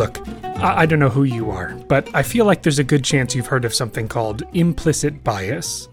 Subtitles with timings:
[0.00, 3.04] Look, I-, I don't know who you are, but I feel like there's a good
[3.04, 5.90] chance you've heard of something called implicit bias.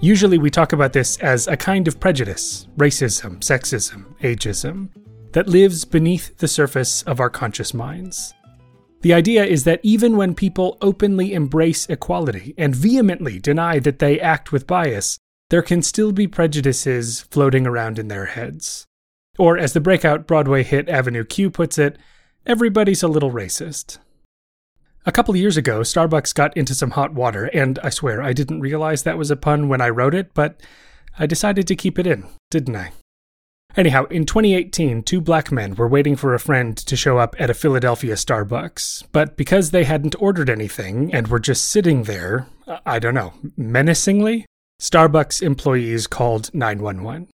[0.00, 4.88] Usually we talk about this as a kind of prejudice, racism, sexism, ageism,
[5.30, 8.34] that lives beneath the surface of our conscious minds.
[9.02, 14.18] The idea is that even when people openly embrace equality and vehemently deny that they
[14.18, 15.20] act with bias,
[15.50, 18.88] there can still be prejudices floating around in their heads.
[19.38, 21.96] Or, as the breakout Broadway hit Avenue Q puts it,
[22.46, 23.98] everybody's a little racist.
[25.04, 28.60] A couple years ago, Starbucks got into some hot water, and I swear I didn't
[28.60, 30.60] realize that was a pun when I wrote it, but
[31.18, 32.92] I decided to keep it in, didn't I?
[33.76, 37.50] Anyhow, in 2018, two black men were waiting for a friend to show up at
[37.50, 42.46] a Philadelphia Starbucks, but because they hadn't ordered anything and were just sitting there,
[42.86, 44.46] I don't know, menacingly,
[44.80, 47.28] Starbucks employees called 911.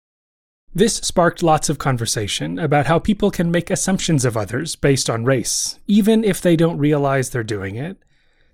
[0.73, 5.25] This sparked lots of conversation about how people can make assumptions of others based on
[5.25, 7.97] race, even if they don't realize they're doing it.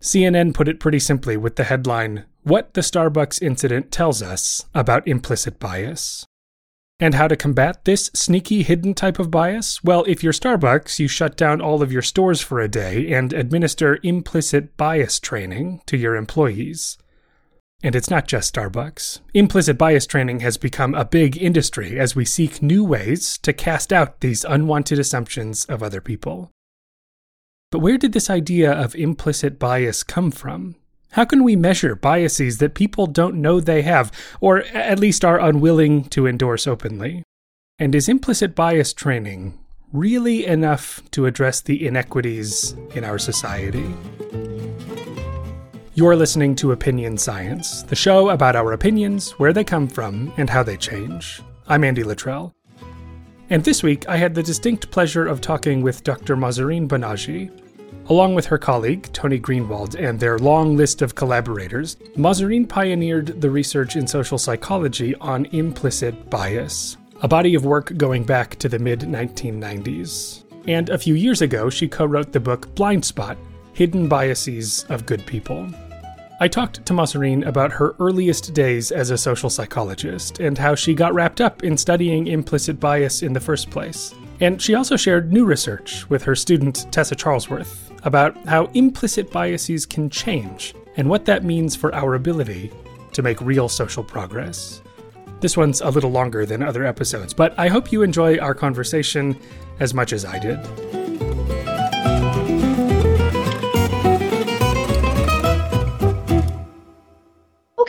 [0.02, 5.08] CNN put it pretty simply with the headline What the Starbucks Incident Tells Us About
[5.08, 6.26] Implicit Bias.
[7.00, 9.84] And how to combat this sneaky hidden type of bias?
[9.84, 13.32] Well, if you're Starbucks, you shut down all of your stores for a day and
[13.32, 16.98] administer implicit bias training to your employees.
[17.84, 19.20] And it's not just Starbucks.
[19.34, 23.94] Implicit bias training has become a big industry as we seek new ways to cast
[23.94, 26.52] out these unwanted assumptions of other people.
[27.72, 30.76] But where did this idea of implicit bias come from?
[31.12, 34.12] How can we measure biases that people don't know they have,
[34.42, 37.24] or at least are unwilling to endorse openly?
[37.80, 39.58] And is implicit bias training
[39.94, 43.94] really enough to address the inequities in our society?
[45.98, 50.48] You're listening to Opinion Science, the show about our opinions, where they come from, and
[50.48, 51.42] how they change.
[51.68, 52.54] I'm Andy Luttrell.
[53.50, 56.36] And this week, I had the distinct pleasure of talking with Dr.
[56.38, 57.50] Mahzarin Banaji.
[58.10, 63.50] Along with her colleague, Tony Greenwald, and their long list of collaborators, Mahzarin pioneered the
[63.50, 68.78] research in social psychology on implicit bias, a body of work going back to the
[68.78, 70.44] mid 1990s.
[70.68, 73.36] And a few years ago, she co wrote the book Blind Spot
[73.74, 75.68] Hidden Biases of Good People.
[76.40, 80.94] I talked to Mahzarin about her earliest days as a social psychologist and how she
[80.94, 84.14] got wrapped up in studying implicit bias in the first place.
[84.40, 89.88] And she also shared new research with her student Tessa Charlesworth about how implicit biases
[89.88, 92.72] can change and what that means for our ability
[93.14, 94.84] to make real social progress.
[95.40, 99.40] This one's a little longer than other episodes, but I hope you enjoy our conversation
[99.80, 101.07] as much as I did.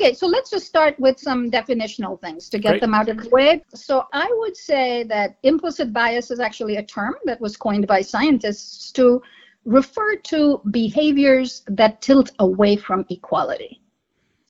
[0.08, 2.80] Okay, so let's just start with some definitional things to get Great.
[2.80, 3.62] them out of the way.
[3.74, 8.00] So I would say that implicit bias is actually a term that was coined by
[8.00, 9.20] scientists to
[9.66, 13.82] refer to behaviors that tilt away from equality.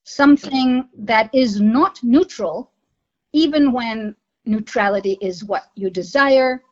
[0.04, 2.70] Something that is not neutral,
[3.32, 4.14] even when
[4.44, 6.62] neutrality is what you desire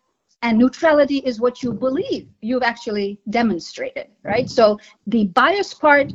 [0.43, 4.49] and neutrality is what you believe you've actually demonstrated, right?
[4.49, 6.13] So the bias part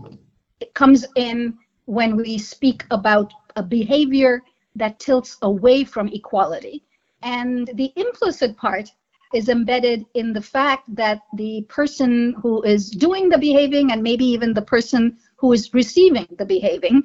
[0.74, 4.42] comes in when we speak about a behavior
[4.76, 6.84] that tilts away from equality.
[7.24, 8.90] And the implicit part
[9.34, 14.26] is embedded in the fact that the person who is doing the behaving and maybe
[14.26, 17.04] even the person who is receiving the behaving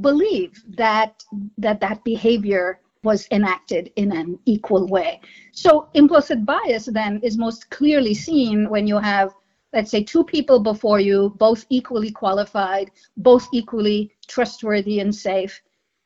[0.00, 1.22] believe that
[1.58, 5.20] that, that behavior was enacted in an equal way.
[5.52, 9.34] So implicit bias then is most clearly seen when you have
[9.74, 15.60] let's say two people before you, both equally qualified, both equally trustworthy and safe,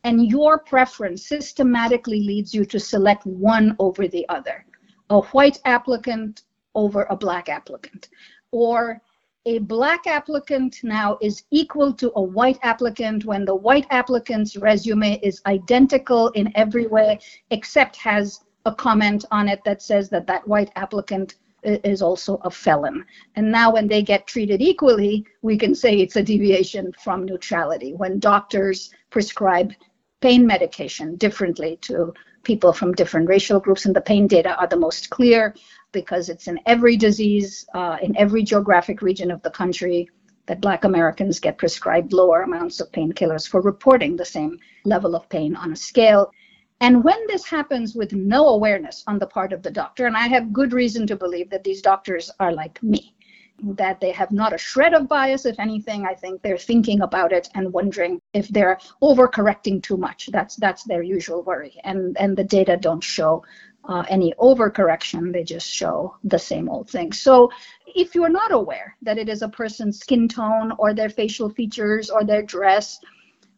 [0.05, 4.65] and your preference systematically leads you to select one over the other
[5.11, 6.43] a white applicant
[6.75, 8.09] over a black applicant,
[8.53, 9.01] or
[9.47, 15.19] a black applicant now is equal to a white applicant when the white applicant's resume
[15.23, 17.19] is identical in every way
[17.51, 22.51] except has a comment on it that says that that white applicant is also a
[22.51, 23.05] felon.
[23.37, 27.95] And now, when they get treated equally, we can say it's a deviation from neutrality.
[27.95, 29.73] When doctors prescribe
[30.21, 32.13] pain medication differently to
[32.43, 35.55] people from different racial groups, and the pain data are the most clear
[35.93, 40.09] because it's in every disease, uh, in every geographic region of the country,
[40.47, 45.29] that Black Americans get prescribed lower amounts of painkillers for reporting the same level of
[45.29, 46.33] pain on a scale.
[46.81, 50.29] And when this happens with no awareness on the part of the doctor, and I
[50.29, 53.15] have good reason to believe that these doctors are like me,
[53.63, 55.45] that they have not a shred of bias.
[55.45, 60.29] If anything, I think they're thinking about it and wondering if they're overcorrecting too much.
[60.33, 63.45] That's that's their usual worry, and and the data don't show
[63.89, 65.33] uh, any overcorrection.
[65.33, 67.13] They just show the same old thing.
[67.13, 67.51] So
[67.87, 72.09] if you're not aware that it is a person's skin tone or their facial features
[72.11, 73.01] or their dress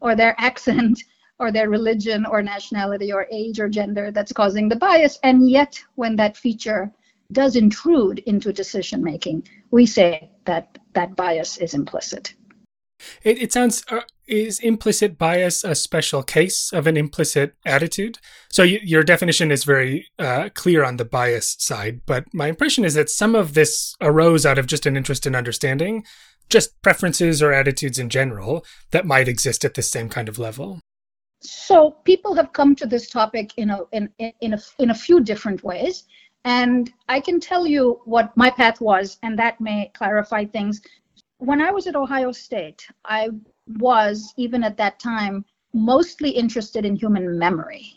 [0.01, 1.03] or their accent
[1.41, 5.83] or their religion or nationality or age or gender that's causing the bias, and yet
[5.97, 6.93] when that feature
[7.33, 12.35] does intrude into decision making, we say that that bias is implicit.
[13.23, 18.19] It, it sounds uh, is implicit bias a special case of an implicit attitude?
[18.51, 22.85] So y- your definition is very uh, clear on the bias side, but my impression
[22.85, 26.05] is that some of this arose out of just an interest in understanding
[26.51, 30.81] just preferences or attitudes in general that might exist at the same kind of level.
[31.41, 34.11] So people have come to this topic in a in,
[34.41, 36.05] in a in a few different ways.
[36.45, 40.81] And I can tell you what my path was, and that may clarify things.
[41.39, 43.29] When I was at Ohio State, I
[43.79, 45.45] was, even at that time,
[45.75, 47.93] mostly interested in human memory,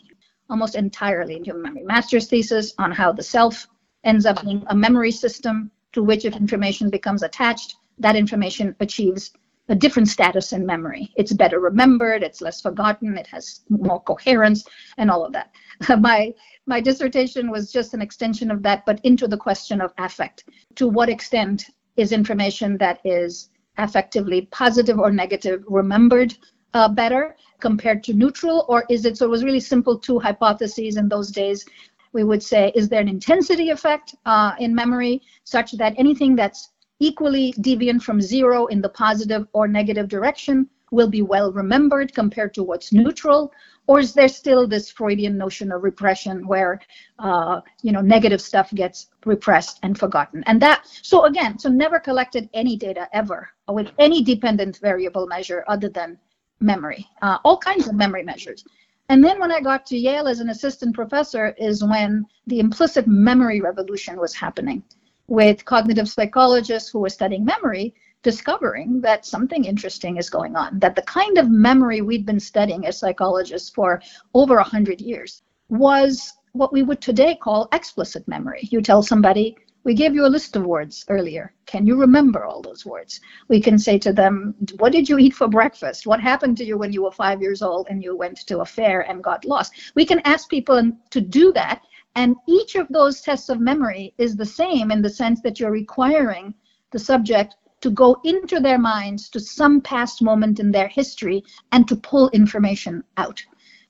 [0.50, 1.84] almost entirely in human memory.
[1.84, 3.66] Master's thesis on how the self
[4.04, 9.32] ends up being a memory system to which, if information becomes attached, that information achieves
[9.68, 11.12] a different status in memory.
[11.16, 14.64] It's better remembered, it's less forgotten, it has more coherence,
[14.98, 15.50] and all of that.
[16.00, 16.34] my
[16.66, 20.44] my dissertation was just an extension of that, but into the question of affect.
[20.76, 26.36] To what extent is information that is affectively positive or negative remembered
[26.72, 29.26] uh, better compared to neutral, or is it so?
[29.26, 31.64] It was really simple two hypotheses in those days.
[32.12, 36.70] We would say, is there an intensity effect uh, in memory such that anything that's
[37.00, 42.54] equally deviant from zero in the positive or negative direction will be well remembered compared
[42.54, 43.52] to what's neutral
[43.86, 46.80] or is there still this freudian notion of repression where
[47.18, 50.42] uh, you know negative stuff gets repressed and forgotten?
[50.46, 55.64] And that so again so never collected any data ever with any dependent variable measure
[55.68, 56.18] other than
[56.60, 58.64] memory uh, all kinds of memory measures.
[59.10, 63.06] And then when i got to yale as an assistant professor is when the implicit
[63.06, 64.82] memory revolution was happening
[65.26, 70.96] with cognitive psychologists who were studying memory discovering that something interesting is going on, that
[70.96, 74.00] the kind of memory we'd been studying as psychologists for
[74.32, 78.68] over 100 years was what we would today call explicit memory.
[78.70, 81.52] You tell somebody, we gave you a list of words earlier.
[81.66, 83.20] Can you remember all those words?
[83.48, 86.06] We can say to them, What did you eat for breakfast?
[86.06, 88.64] What happened to you when you were five years old and you went to a
[88.64, 89.74] fair and got lost?
[89.94, 91.82] We can ask people to do that
[92.16, 95.70] and each of those tests of memory is the same in the sense that you're
[95.70, 96.54] requiring
[96.92, 101.86] the subject to go into their minds to some past moment in their history and
[101.88, 103.42] to pull information out.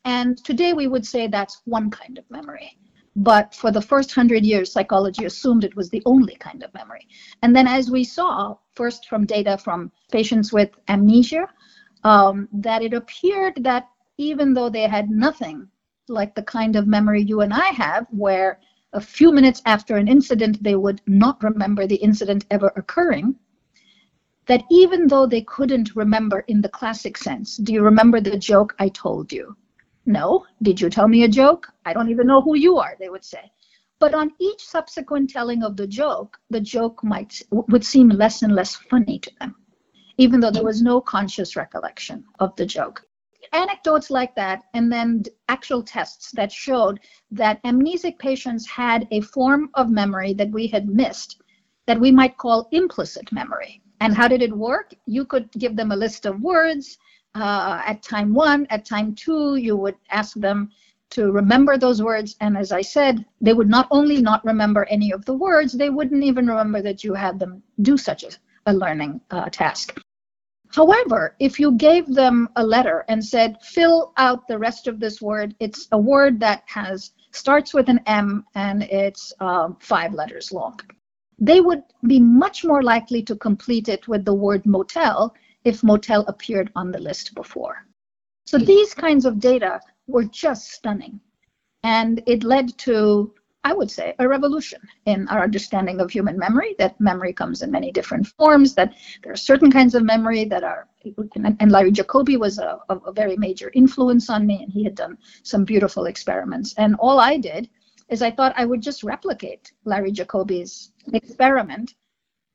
[0.04, 2.76] And today we would say that's one kind of memory.
[3.16, 7.06] But for the first hundred years, psychology assumed it was the only kind of memory.
[7.42, 11.48] And then, as we saw, first from data from patients with amnesia,
[12.02, 13.88] um, that it appeared that
[14.18, 15.68] even though they had nothing
[16.08, 18.60] like the kind of memory you and I have, where
[18.92, 23.34] a few minutes after an incident, they would not remember the incident ever occurring.
[24.46, 28.74] That even though they couldn't remember in the classic sense, do you remember the joke
[28.78, 29.56] I told you?
[30.04, 30.44] No.
[30.60, 31.72] Did you tell me a joke?
[31.86, 33.50] I don't even know who you are, they would say.
[33.98, 38.54] But on each subsequent telling of the joke, the joke might would seem less and
[38.54, 39.54] less funny to them,
[40.18, 43.06] even though there was no conscious recollection of the joke
[43.52, 49.70] anecdotes like that and then actual tests that showed that amnesic patients had a form
[49.74, 51.42] of memory that we had missed
[51.86, 53.82] that we might call implicit memory.
[54.00, 54.94] And how did it work?
[55.06, 56.98] You could give them a list of words
[57.34, 60.70] uh, at time one, at time two, you would ask them
[61.10, 62.36] to remember those words.
[62.40, 65.90] And as I said, they would not only not remember any of the words, they
[65.90, 68.30] wouldn't even remember that you had them do such a,
[68.66, 70.00] a learning uh, task.
[70.74, 75.22] However, if you gave them a letter and said, fill out the rest of this
[75.22, 80.50] word, it's a word that has starts with an M and it's um, five letters
[80.50, 80.80] long.
[81.38, 86.22] They would be much more likely to complete it with the word motel if motel
[86.26, 87.86] appeared on the list before.
[88.44, 91.20] So these kinds of data were just stunning.
[91.84, 93.32] And it led to
[93.64, 97.70] I would say, a revolution in our understanding of human memory, that memory comes in
[97.70, 100.86] many different forms, that there are certain kinds of memory that are,
[101.60, 105.16] and Larry Jacoby was a, a very major influence on me, and he had done
[105.42, 106.74] some beautiful experiments.
[106.76, 107.70] And all I did
[108.10, 111.94] is I thought I would just replicate Larry Jacoby's experiment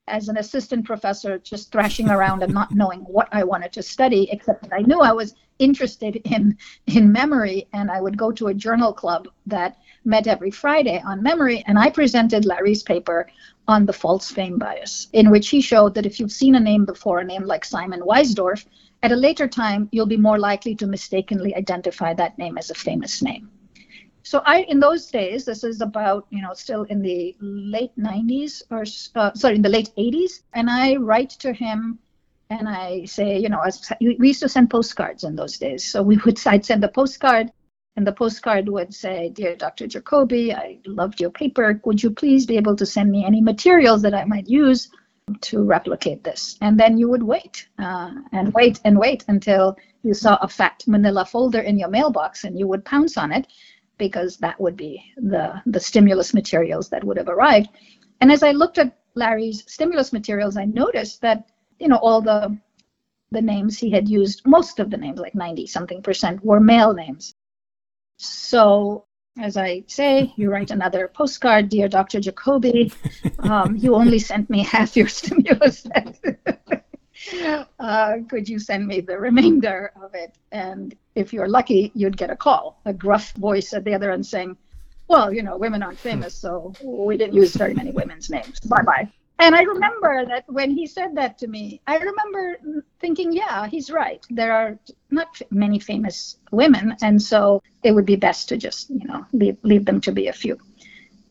[0.10, 4.28] as an assistant professor, just thrashing around and not knowing what I wanted to study,
[4.32, 8.48] except that I knew I was interested in in memory, and I would go to
[8.48, 13.30] a journal club that met every Friday on memory, and I presented Larry's paper
[13.68, 16.86] on the false fame bias, in which he showed that if you've seen a name
[16.86, 18.66] before, a name like Simon Weisdorf,
[19.04, 22.76] at a later time you'll be more likely to mistakenly identify that name as a
[22.76, 23.52] famous name.
[24.30, 28.62] So I, in those days, this is about, you know, still in the late 90s
[28.70, 28.84] or,
[29.20, 30.44] uh, sorry, in the late 80s.
[30.54, 31.98] And I write to him
[32.52, 33.64] and I say, you know,
[34.00, 35.84] we used to send postcards in those days.
[35.84, 37.52] So we would, I'd send a postcard
[37.96, 39.88] and the postcard would say, Dear Dr.
[39.88, 41.82] Jacoby, I loved your paper.
[41.86, 44.92] Would you please be able to send me any materials that I might use
[45.42, 46.56] to replicate this?
[46.62, 50.84] And then you would wait uh, and wait and wait until you saw a fat
[50.86, 53.48] manila folder in your mailbox and you would pounce on it
[54.00, 57.70] because that would be the, the stimulus materials that would have arrived.
[58.22, 62.58] And as I looked at Larry's stimulus materials, I noticed that, you know, all the
[63.32, 66.96] the names he had used, most of the names, like 90 something percent, were male
[66.96, 67.36] names.
[68.18, 69.06] So
[69.40, 72.20] as I say, you write another postcard, dear Dr.
[72.20, 72.92] Jacoby.
[73.40, 75.88] Um, you only sent me half your stimulus.
[77.80, 80.36] uh, could you send me the remainder of it?
[80.52, 84.26] And if you're lucky, you'd get a call, a gruff voice at the other end
[84.26, 84.58] saying,
[85.08, 88.60] well, you know, women aren't famous, so we didn't use very many women's names.
[88.62, 89.12] Bye bye.
[89.40, 92.60] And I remember that when he said that to me, I remember
[93.00, 94.24] thinking, yeah, he's right.
[94.30, 94.78] There are
[95.10, 99.58] not many famous women, and so it would be best to just, you know, leave,
[99.64, 100.58] leave them to be a few.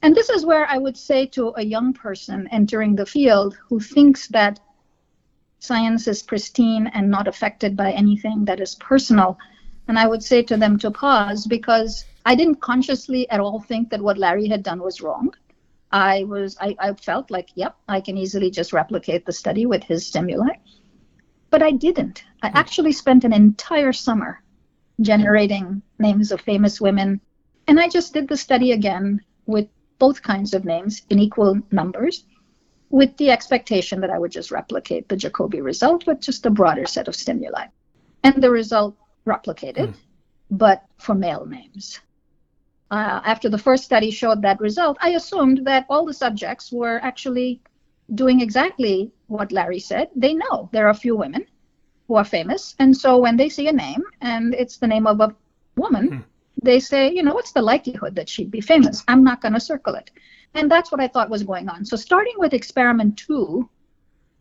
[0.01, 3.79] And this is where I would say to a young person entering the field who
[3.79, 4.59] thinks that
[5.59, 9.39] science is pristine and not affected by anything that is personal.
[9.89, 13.91] And I would say to them to pause because I didn't consciously at all think
[13.91, 15.35] that what Larry had done was wrong.
[15.91, 19.83] I was I, I felt like, yep, I can easily just replicate the study with
[19.83, 20.57] his stimuli.
[21.51, 22.25] But I didn't.
[22.43, 22.57] I hmm.
[22.57, 24.43] actually spent an entire summer
[25.01, 27.21] generating names of famous women.
[27.67, 32.25] And I just did the study again with both kinds of names in equal numbers
[32.91, 36.87] with the expectation that I would just replicate the Jacoby result with just a broader
[36.87, 37.67] set of stimuli.
[38.25, 39.95] And the result replicated, mm.
[40.51, 42.01] but for male names.
[42.91, 46.99] Uh, after the first study showed that result, I assumed that all the subjects were
[47.03, 47.61] actually
[48.15, 50.09] doing exactly what Larry said.
[50.17, 51.47] They know there are a few women
[52.07, 52.75] who are famous.
[52.79, 55.37] And so when they see a name and it's the name of a
[55.77, 56.25] woman, mm.
[56.63, 59.05] they say, you know, what's the likelihood that she'd be famous?
[59.07, 60.11] I'm not going to circle it.
[60.55, 61.85] And that's what I thought was going on.
[61.85, 63.69] So, starting with experiment two,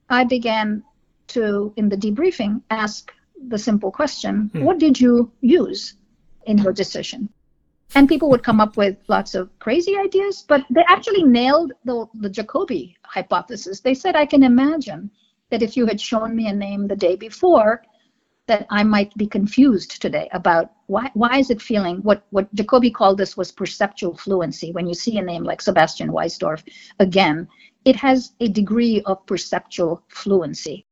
[0.10, 0.84] I began
[1.28, 3.12] to, in the debriefing, ask
[3.48, 4.64] the simple question hmm.
[4.64, 5.96] What did you use
[6.46, 7.30] in your decision?
[7.96, 12.06] And people would come up with lots of crazy ideas, but they actually nailed the,
[12.16, 13.80] the Jacoby hypothesis.
[13.80, 15.10] They said, I can imagine
[15.52, 17.84] that if you had shown me a name the day before,
[18.48, 22.90] that I might be confused today about why why is it feeling what what Jacoby
[22.90, 24.72] called this was perceptual fluency.
[24.72, 26.64] When you see a name like Sebastian Weisdorf,
[27.00, 27.48] again,
[27.86, 30.86] it has a degree of perceptual fluency.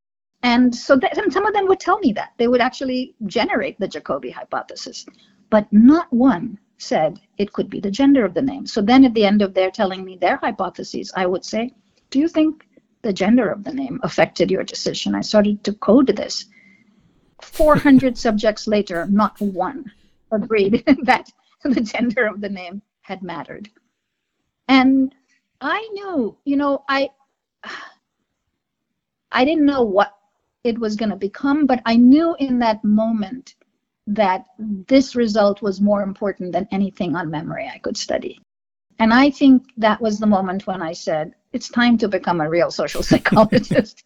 [0.43, 2.33] And so that, and some of them would tell me that.
[2.37, 5.05] They would actually generate the Jacoby hypothesis.
[5.49, 8.65] But not one said it could be the gender of the name.
[8.65, 11.71] So then at the end of their telling me their hypotheses, I would say,
[12.11, 12.67] Do you think
[13.01, 15.15] the gender of the name affected your decision?
[15.15, 16.45] I started to code this
[17.41, 19.91] 400 subjects later, not one
[20.31, 21.31] agreed that
[21.63, 23.69] the gender of the name had mattered.
[24.67, 25.13] And
[25.61, 27.09] I knew, you know, I
[29.31, 30.15] I didn't know what
[30.63, 33.55] it was going to become, but I knew in that moment
[34.07, 38.39] that this result was more important than anything on memory I could study.
[38.97, 42.49] And I think that was the moment when I said, it's time to become a
[42.49, 44.03] real social psychologist.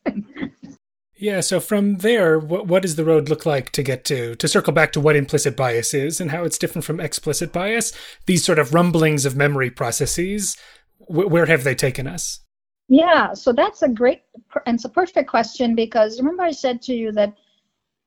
[1.22, 4.48] Yeah, so from there, what what does the road look like to get to to
[4.48, 7.92] circle back to what implicit bias is and how it's different from explicit bias?
[8.26, 10.56] These sort of rumblings of memory processes,
[10.98, 12.40] wh- where have they taken us?
[12.88, 14.22] Yeah, so that's a great
[14.66, 17.34] and it's a perfect question because remember I said to you that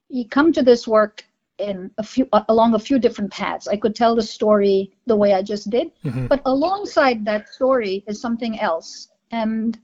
[0.09, 1.23] you come to this work
[1.59, 3.69] in a few along a few different paths.
[3.69, 6.29] I could tell the story the way I just did, mm-hmm.
[6.29, 9.09] but alongside that story is something else.
[9.31, 9.79] And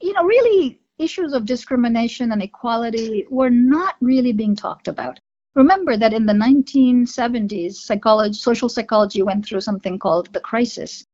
[0.00, 5.18] you know, really issues of discrimination and equality were not really being talked about.
[5.54, 11.04] Remember that in the 1970s, psychology, social psychology went through something called the crisis.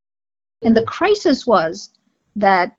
[0.63, 1.91] And the crisis was
[2.37, 2.77] that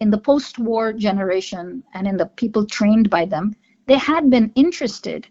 [0.00, 3.54] in the post war generation and in the people trained by them,
[3.86, 5.28] they had been interested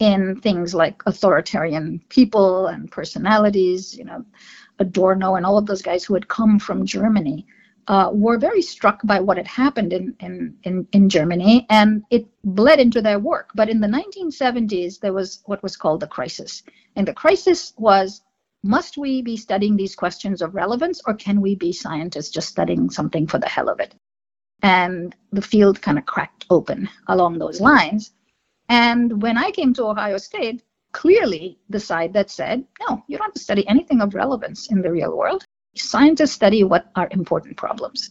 [0.00, 4.24] in things like authoritarian people and personalities, you know,
[4.80, 7.46] Adorno and all of those guys who had come from Germany
[7.88, 12.26] uh, were very struck by what had happened in, in, in, in Germany, and it
[12.44, 13.50] bled into their work.
[13.54, 16.62] But in the 1970s, there was what was called the crisis.
[16.96, 18.22] And the crisis was
[18.64, 22.88] must we be studying these questions of relevance, or can we be scientists just studying
[22.88, 23.94] something for the hell of it?
[24.62, 28.12] And the field kind of cracked open along those lines.
[28.70, 30.62] And when I came to Ohio State,
[30.92, 34.80] clearly the side that said, no, you don't have to study anything of relevance in
[34.80, 35.43] the real world.
[35.76, 38.10] Scientists study what are important problems.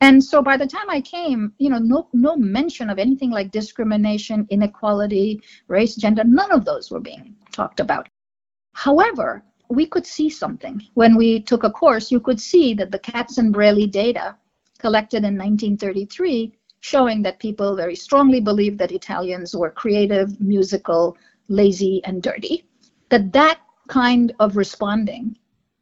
[0.00, 3.50] And so by the time I came, you know, no no mention of anything like
[3.50, 8.08] discrimination, inequality, race, gender, none of those were being talked about.
[8.74, 10.80] However, we could see something.
[10.94, 14.36] When we took a course, you could see that the Katz and Braly data
[14.78, 21.16] collected in 1933 showing that people very strongly believed that Italians were creative, musical,
[21.48, 22.64] lazy, and dirty,
[23.08, 25.36] that that kind of responding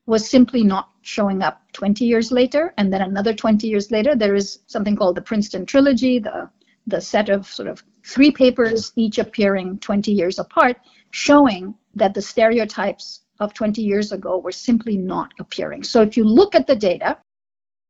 [0.07, 2.73] was simply not showing up 20 years later.
[2.79, 6.49] And then another 20 years later, there is something called the Princeton Trilogy, the,
[6.87, 10.77] the set of sort of three papers, each appearing 20 years apart,
[11.11, 15.83] showing that the stereotypes of 20 years ago were simply not appearing.
[15.83, 17.19] So if you look at the data,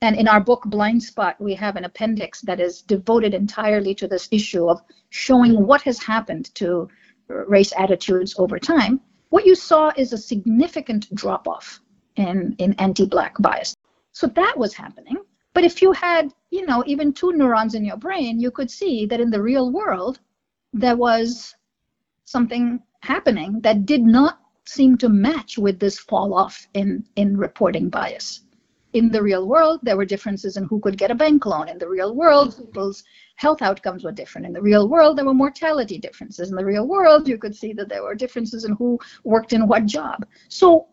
[0.02, 4.08] and in our book Blind Spot, we have an appendix that is devoted entirely to
[4.08, 4.80] this issue of
[5.10, 6.88] showing what has happened to
[7.28, 9.00] race attitudes over time.
[9.30, 11.80] What you saw is a significant drop off
[12.16, 13.76] in, in anti-black bias.
[14.12, 15.16] So that was happening.
[15.54, 19.06] But if you had, you know, even two neurons in your brain, you could see
[19.06, 20.18] that in the real world,
[20.72, 21.54] there was
[22.24, 27.88] something happening that did not seem to match with this fall off in, in reporting
[27.88, 28.42] bias.
[28.96, 31.68] In the real world, there were differences in who could get a bank loan.
[31.68, 34.46] In the real world, people's health outcomes were different.
[34.46, 36.48] In the real world, there were mortality differences.
[36.48, 39.68] In the real world, you could see that there were differences in who worked in
[39.68, 40.24] what job.
[40.48, 40.86] So,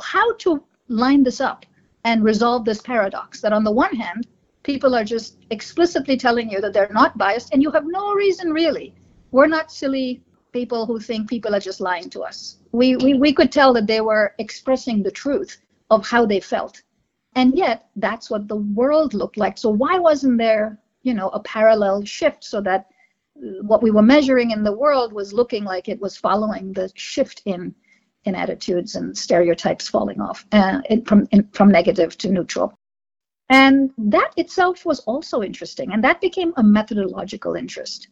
[0.00, 1.64] how to line this up
[2.02, 4.26] and resolve this paradox that on the one hand,
[4.64, 8.52] people are just explicitly telling you that they're not biased, and you have no reason
[8.52, 8.96] really.
[9.30, 12.56] We're not silly people who think people are just lying to us.
[12.72, 16.82] We, we, we could tell that they were expressing the truth of how they felt.
[17.34, 19.58] And yet, that's what the world looked like.
[19.58, 22.86] So, why wasn't there you know a parallel shift so that
[23.62, 27.42] what we were measuring in the world was looking like it was following the shift
[27.44, 27.74] in
[28.24, 32.74] in attitudes and stereotypes falling off uh, in, from in, from negative to neutral
[33.48, 38.08] and that itself was also interesting and that became a methodological interest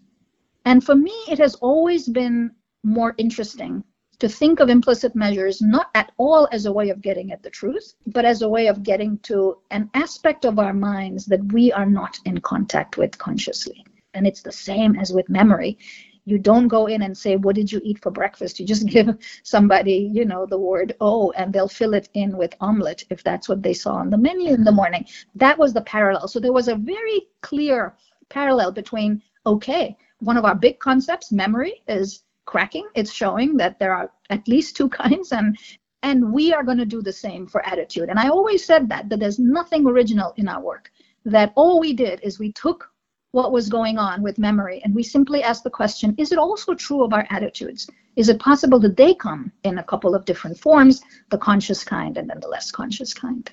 [0.64, 2.50] and for me it has always been
[2.84, 3.82] more interesting
[4.18, 7.50] to think of implicit measures not at all as a way of getting at the
[7.50, 11.72] truth, but as a way of getting to an aspect of our minds that we
[11.72, 13.84] are not in contact with consciously.
[14.14, 15.78] And it's the same as with memory.
[16.24, 18.58] You don't go in and say, What did you eat for breakfast?
[18.58, 22.54] You just give somebody, you know, the word oh, and they'll fill it in with
[22.60, 25.06] omelet if that's what they saw on the menu in the morning.
[25.34, 26.26] That was the parallel.
[26.28, 27.94] So there was a very clear
[28.28, 32.88] parallel between, okay, one of our big concepts, memory, is cracking.
[32.94, 35.58] It's showing that there are at least two kinds and
[36.02, 38.08] and we are going to do the same for attitude.
[38.08, 40.90] And I always said that that there's nothing original in our work.
[41.24, 42.88] That all we did is we took
[43.32, 46.74] what was going on with memory and we simply asked the question, is it also
[46.74, 47.86] true of our attitudes?
[48.14, 52.16] Is it possible that they come in a couple of different forms, the conscious kind
[52.16, 53.50] and then the less conscious kind?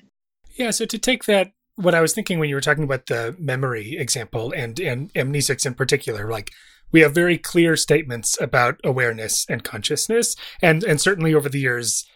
[0.56, 3.36] Yeah, so to take that what I was thinking when you were talking about the
[3.38, 6.52] memory example and and amnesics in particular, like
[6.94, 12.06] we have very clear statements about awareness and consciousness, and and certainly over the years,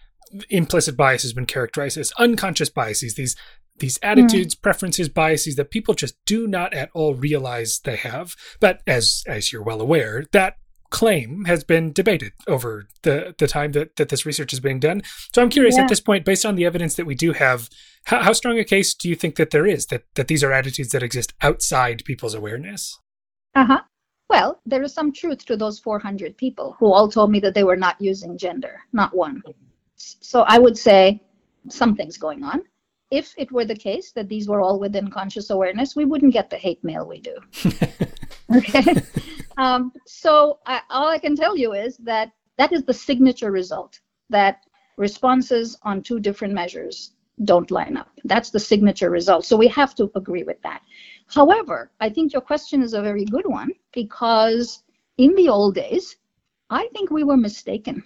[0.49, 3.17] implicit bias has been characterized as unconscious biases.
[3.17, 3.35] These
[3.81, 4.63] these attitudes, mm.
[4.63, 8.37] preferences, biases that people just do not at all realize they have.
[8.61, 10.55] But as as you're well aware, that
[10.91, 15.03] claim has been debated over the, the time that, that this research is being done.
[15.35, 15.83] So I'm curious yeah.
[15.83, 17.69] at this point, based on the evidence that we do have,
[18.07, 20.51] how, how strong a case do you think that there is that, that these are
[20.51, 22.99] attitudes that exist outside people's awareness?
[23.55, 23.81] Uh huh.
[24.29, 27.65] Well, there is some truth to those 400 people who all told me that they
[27.65, 29.43] were not using gender, not one.
[29.97, 31.23] So I would say
[31.69, 32.63] something's going on.
[33.11, 36.51] If it were the case that these were all within conscious awareness, we wouldn't get
[36.51, 37.37] the hate mail we do.
[38.55, 38.95] okay.
[39.57, 43.99] Um, so I, all I can tell you is that that is the signature result
[44.31, 44.65] that
[44.97, 47.13] responses on two different measures
[47.45, 48.11] don't line up.
[48.25, 49.45] That's the signature result.
[49.45, 50.83] So we have to agree with that.
[51.27, 54.83] However, I think your question is a very good one because
[55.19, 56.17] in the old days,
[56.71, 58.03] I think we were mistaken.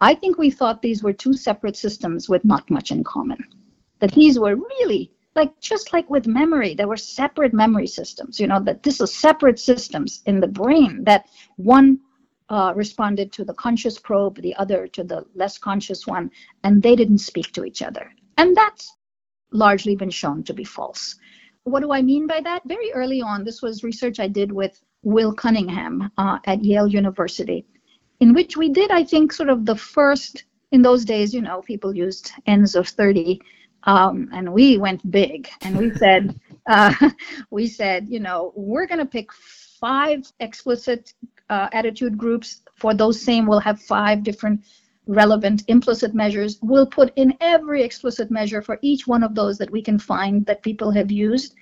[0.00, 3.44] I think we thought these were two separate systems with not much in common.
[4.00, 8.46] That these were really like just like with memory, there were separate memory systems, you
[8.46, 12.00] know, that this is separate systems in the brain that one
[12.48, 16.30] uh, responded to the conscious probe, the other to the less conscious one,
[16.64, 18.12] and they didn't speak to each other.
[18.36, 18.94] And that's
[19.52, 21.16] largely been shown to be false.
[21.64, 22.62] What do I mean by that?
[22.64, 27.64] Very early on, this was research I did with Will Cunningham uh, at Yale University,
[28.20, 31.62] in which we did, I think, sort of the first, in those days, you know,
[31.62, 33.40] people used ends of 30,
[33.84, 37.10] um, and we went big and we said, uh,
[37.50, 41.14] we said, you know, we're going to pick five explicit
[41.50, 42.62] uh, attitude groups.
[42.76, 44.64] For those same, we'll have five different
[45.06, 46.58] relevant implicit measures.
[46.62, 50.46] We'll put in every explicit measure for each one of those that we can find
[50.46, 51.54] that people have used.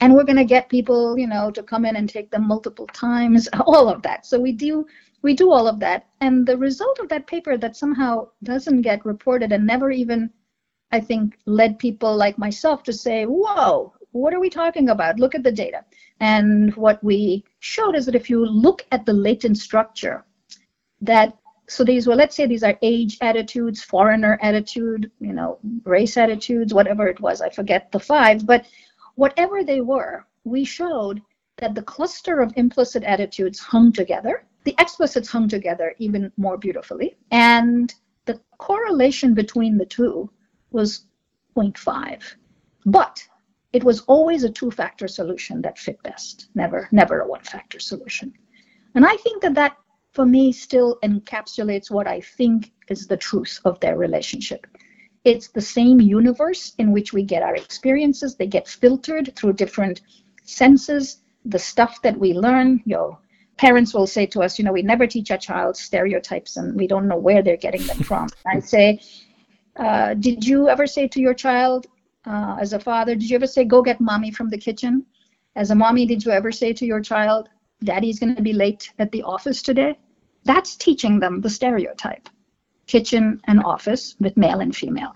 [0.00, 2.86] And we're going to get people, you know, to come in and take them multiple
[2.88, 4.26] times, all of that.
[4.26, 4.86] So we do
[5.22, 6.06] we do all of that.
[6.20, 10.30] And the result of that paper that somehow doesn't get reported and never even,
[10.92, 15.18] I think, led people like myself to say, whoa, what are we talking about?
[15.18, 15.82] Look at the data.
[16.20, 20.26] And what we showed is that if you look at the latent structure,
[21.00, 21.36] that
[21.74, 26.72] so these were let's say these are age attitudes foreigner attitude you know race attitudes
[26.72, 28.66] whatever it was i forget the five but
[29.16, 31.20] whatever they were we showed
[31.56, 37.16] that the cluster of implicit attitudes hung together the explicits hung together even more beautifully.
[37.30, 40.30] And the correlation between the two
[40.70, 41.06] was
[41.56, 42.34] 0.5.
[42.86, 43.22] But
[43.72, 48.32] it was always a two-factor solution that fit best, never, never a one-factor solution.
[48.94, 49.76] And I think that that,
[50.14, 54.66] for me, still encapsulates what I think is the truth of their relationship.
[55.24, 58.36] It's the same universe in which we get our experiences.
[58.36, 60.02] They get filtered through different
[60.44, 61.18] senses.
[61.44, 63.18] The stuff that we learn, you know,
[63.56, 66.86] parents will say to us, you know, we never teach our child stereotypes and we
[66.86, 68.28] don't know where they're getting them from.
[68.46, 69.00] I say,
[69.76, 71.86] uh, did you ever say to your child,
[72.26, 75.04] uh, as a father, did you ever say, go get mommy from the kitchen?
[75.56, 77.48] As a mommy, did you ever say to your child,
[77.82, 79.96] daddy's going to be late at the office today?
[80.44, 82.28] That's teaching them the stereotype
[82.86, 85.14] kitchen and office with male and female.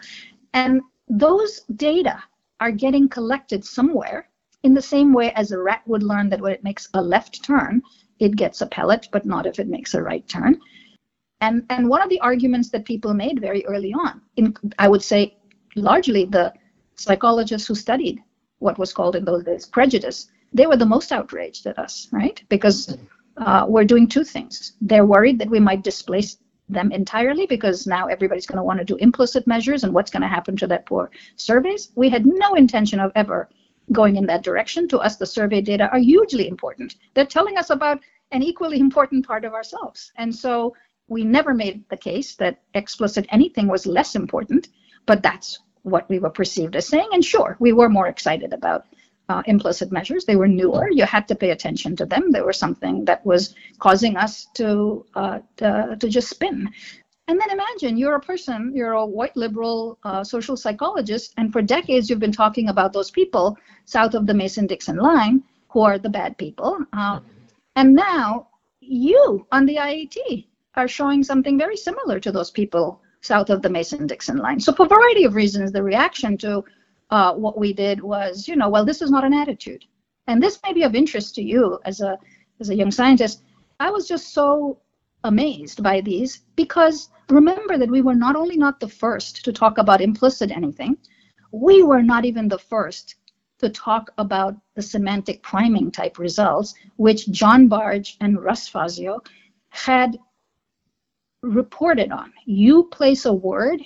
[0.54, 2.22] And those data
[2.60, 4.28] are getting collected somewhere
[4.62, 7.44] in the same way as a rat would learn that when it makes a left
[7.44, 7.82] turn,
[8.18, 10.58] it gets a pellet, but not if it makes a right turn.
[11.40, 15.02] And, and one of the arguments that people made very early on, in, I would
[15.02, 15.36] say
[15.76, 16.52] largely the
[16.96, 18.20] psychologists who studied
[18.58, 22.42] what was called in those days prejudice, they were the most outraged at us, right?
[22.48, 22.98] Because
[23.38, 24.72] uh, we're doing two things.
[24.80, 28.84] They're worried that we might displace them entirely because now everybody's going to want to
[28.84, 31.90] do implicit measures and what's going to happen to that poor surveys.
[31.94, 33.48] We had no intention of ever
[33.92, 34.86] going in that direction.
[34.88, 36.96] To us, the survey data are hugely important.
[37.14, 38.00] They're telling us about
[38.32, 40.12] an equally important part of ourselves.
[40.16, 40.74] And so
[41.08, 44.68] we never made the case that explicit anything was less important,
[45.06, 47.08] but that's what we were perceived as saying.
[47.12, 48.84] And sure, we were more excited about
[49.28, 50.24] uh, implicit measures.
[50.24, 50.90] They were newer.
[50.90, 52.30] You had to pay attention to them.
[52.30, 56.70] They were something that was causing us to, uh, to, to just spin.
[57.28, 61.60] And then imagine you're a person, you're a white liberal uh, social psychologist, and for
[61.60, 65.98] decades you've been talking about those people south of the Mason Dixon line who are
[65.98, 66.78] the bad people.
[66.94, 67.20] Uh,
[67.76, 68.48] and now
[68.80, 73.68] you on the IAT are showing something very similar to those people south of the
[73.68, 74.58] Mason Dixon line.
[74.58, 76.64] So, for a variety of reasons, the reaction to
[77.10, 79.84] uh, what we did was, you know, well, this is not an attitude.
[80.26, 82.18] And this may be of interest to you as a,
[82.60, 83.42] as a young scientist.
[83.80, 84.78] I was just so
[85.24, 89.78] amazed by these because remember that we were not only not the first to talk
[89.78, 90.96] about implicit anything,
[91.52, 93.16] we were not even the first
[93.58, 99.20] to talk about the semantic priming type results, which John Bargh and Russ Fazio
[99.70, 100.18] had
[101.42, 102.32] reported on.
[102.44, 103.80] You place a word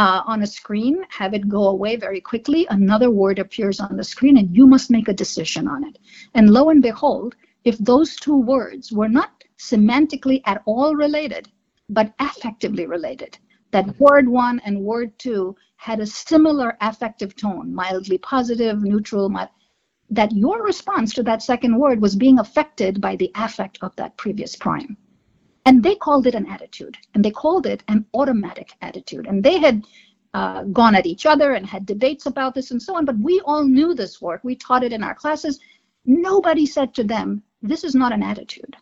[0.00, 4.02] uh, on a screen, have it go away very quickly, another word appears on the
[4.12, 5.98] screen, and you must make a decision on it.
[6.32, 11.50] And lo and behold, if those two words were not semantically at all related,
[11.90, 13.36] but affectively related.
[13.72, 19.50] That word one and word two had a similar affective tone, mildly positive, neutral, mild,
[20.08, 24.16] that your response to that second word was being affected by the affect of that
[24.16, 24.96] previous prime.
[25.66, 29.26] And they called it an attitude, and they called it an automatic attitude.
[29.26, 29.84] And they had
[30.32, 33.40] uh, gone at each other and had debates about this and so on, but we
[33.44, 34.40] all knew this work.
[34.44, 35.60] We taught it in our classes.
[36.04, 38.76] Nobody said to them, This is not an attitude.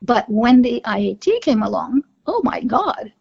[0.00, 3.12] But when the IAT came along, oh my God,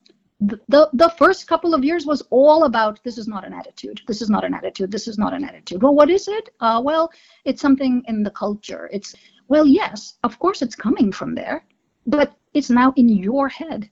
[0.42, 4.02] the, the, first couple of years was all about this is not an attitude.
[4.08, 4.92] This is not an attitude.
[4.92, 5.84] This is not an attitude.
[5.84, 6.50] Well, what is it?
[6.60, 7.12] Uh, well,
[7.46, 8.90] it's something in the culture.
[8.92, 9.14] It's,
[9.50, 11.64] well, yes, of course it's coming from there,
[12.08, 13.90] but it's now in your head.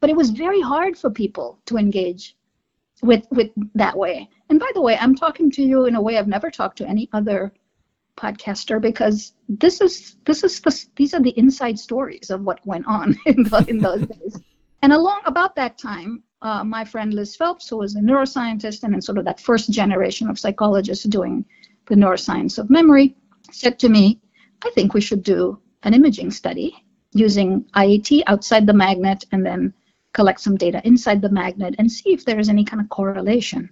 [0.00, 2.36] But it was very hard for people to engage
[3.02, 4.28] with with that way.
[4.48, 6.88] And by the way, I'm talking to you in a way I've never talked to
[6.88, 7.52] any other
[8.16, 12.86] podcaster because this is this is the, these are the inside stories of what went
[12.86, 14.40] on in, the, in those days.
[14.82, 19.04] And along about that time, uh, my friend Liz Phelps, who was a neuroscientist and
[19.04, 21.44] sort of that first generation of psychologists doing
[21.86, 23.16] the neuroscience of memory,
[23.50, 24.20] said to me,
[24.62, 29.72] "I think we should do an imaging study using IAT outside the magnet and then
[30.12, 33.70] collect some data inside the magnet and see if there is any kind of correlation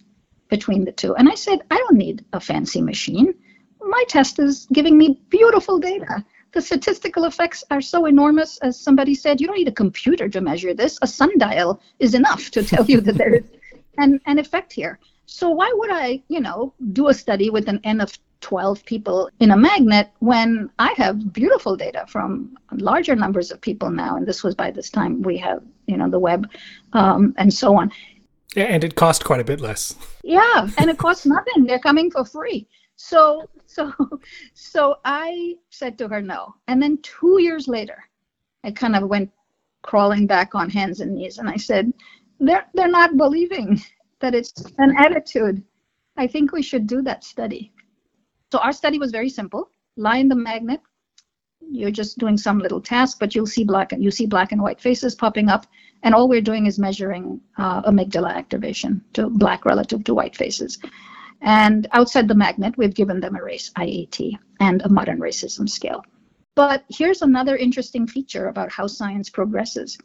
[0.49, 1.15] between the two.
[1.17, 3.35] And I said, "I don't need a fancy machine."
[3.81, 6.23] my test is giving me beautiful data
[6.53, 10.41] the statistical effects are so enormous, as somebody said, you don't need a computer to
[10.41, 10.99] measure this.
[11.03, 13.45] A sundial is enough to tell you that there is
[13.99, 14.99] an, an effect here.
[15.27, 19.31] So why would I, you know, do a study with an N of 12 people
[19.41, 24.17] in a magnet when I have beautiful data from larger numbers of people now?
[24.17, 26.49] And this was by this time we have, you know, the web
[26.93, 27.91] um, and so on.
[28.57, 29.95] And it cost quite a bit less.
[30.23, 31.65] Yeah, and it costs nothing.
[31.65, 32.67] They're coming for free.
[32.97, 33.93] So so
[34.55, 36.55] so I said to her no.
[36.67, 38.05] And then 2 years later,
[38.65, 39.31] I kind of went
[39.83, 41.93] crawling back on hands and knees and I said,
[42.41, 43.81] they're they're not believing
[44.21, 45.63] that it's an attitude.
[46.17, 47.73] I think we should do that study.
[48.51, 49.71] So our study was very simple.
[49.97, 50.81] Lie in the magnet.
[51.61, 54.63] You're just doing some little task, but you'll see black and you see black and
[54.63, 55.67] white faces popping up,
[56.03, 60.79] and all we're doing is measuring uh, amygdala activation to black relative to white faces.
[61.43, 66.03] And outside the magnet, we've given them a race IAT and a modern racism scale.
[66.55, 69.99] But here's another interesting feature about how science progresses.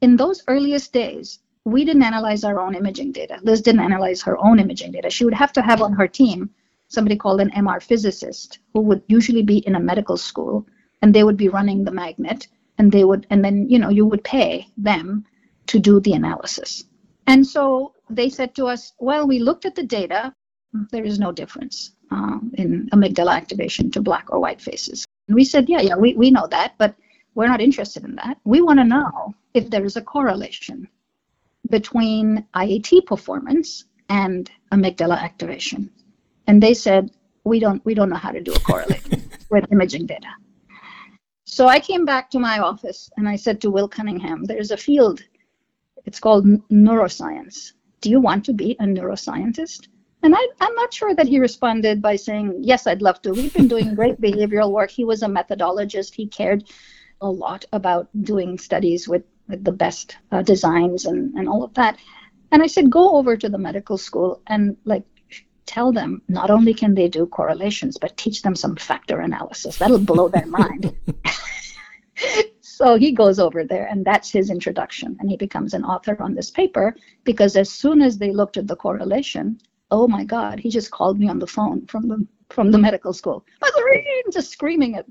[0.00, 3.38] In those earliest days, we didn't analyze our own imaging data.
[3.42, 5.10] Liz didn't analyze her own imaging data.
[5.10, 6.50] She would have to have on her team
[6.94, 10.66] somebody called an MR physicist who would usually be in a medical school
[11.02, 14.06] and they would be running the magnet and they would and then you know you
[14.06, 15.24] would pay them
[15.66, 16.84] to do the analysis.
[17.26, 20.34] And so they said to us, well, we looked at the data.
[20.90, 25.06] There is no difference um, in amygdala activation to black or white faces.
[25.28, 26.94] And we said, yeah, yeah, we, we know that, but
[27.34, 28.38] we're not interested in that.
[28.44, 30.88] We want to know if there is a correlation
[31.70, 35.90] between IAT performance and amygdala activation.
[36.46, 37.10] And they said,
[37.44, 39.02] we don't, we don't know how to do a correlate
[39.50, 40.28] with imaging data.
[41.44, 44.76] So I came back to my office and I said to Will Cunningham, there's a
[44.76, 45.22] field,
[46.04, 47.72] it's called neuroscience.
[48.00, 49.88] Do you want to be a neuroscientist?
[50.22, 53.32] And I, am not sure that he responded by saying, Yes, I'd love to.
[53.32, 54.90] We've been doing great behavioral work.
[54.90, 56.14] He was a methodologist.
[56.14, 56.64] He cared
[57.20, 61.98] a lot about doing studies with the best uh, designs and, and all of that.
[62.52, 65.04] And I said, go over to the medical school and like
[65.66, 69.78] tell them not only can they do correlations, but teach them some factor analysis.
[69.78, 70.94] That'll blow their mind.
[72.60, 76.34] so he goes over there and that's his introduction and he becomes an author on
[76.34, 79.58] this paper because as soon as they looked at the correlation
[79.90, 83.12] oh my god he just called me on the phone from the from the medical
[83.12, 85.06] school Mahzarin, just screaming at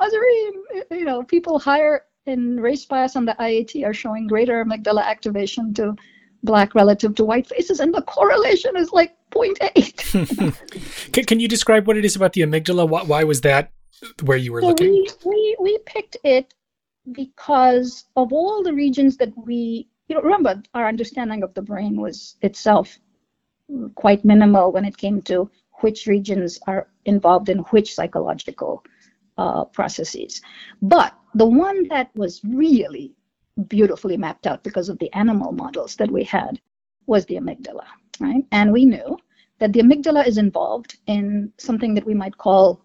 [0.00, 0.52] Mahzarin,
[0.90, 5.72] you know people higher in race bias on the IAT are showing greater amygdala activation
[5.74, 5.96] to
[6.42, 11.12] black relative to white faces, and the correlation is like 0.8.
[11.12, 12.88] can, can you describe what it is about the amygdala?
[12.88, 13.72] Why, why was that
[14.24, 14.92] where you were so looking?
[14.92, 16.54] We, we, we picked it
[17.12, 22.00] because of all the regions that we, you know, remember our understanding of the brain
[22.00, 22.98] was itself
[23.94, 28.82] quite minimal when it came to which regions are involved in which psychological
[29.36, 30.40] uh, processes.
[30.82, 33.14] But the one that was really
[33.66, 36.60] beautifully mapped out because of the animal models that we had
[37.06, 37.84] was the amygdala,
[38.20, 38.44] right?
[38.52, 39.18] And we knew
[39.58, 42.84] that the amygdala is involved in something that we might call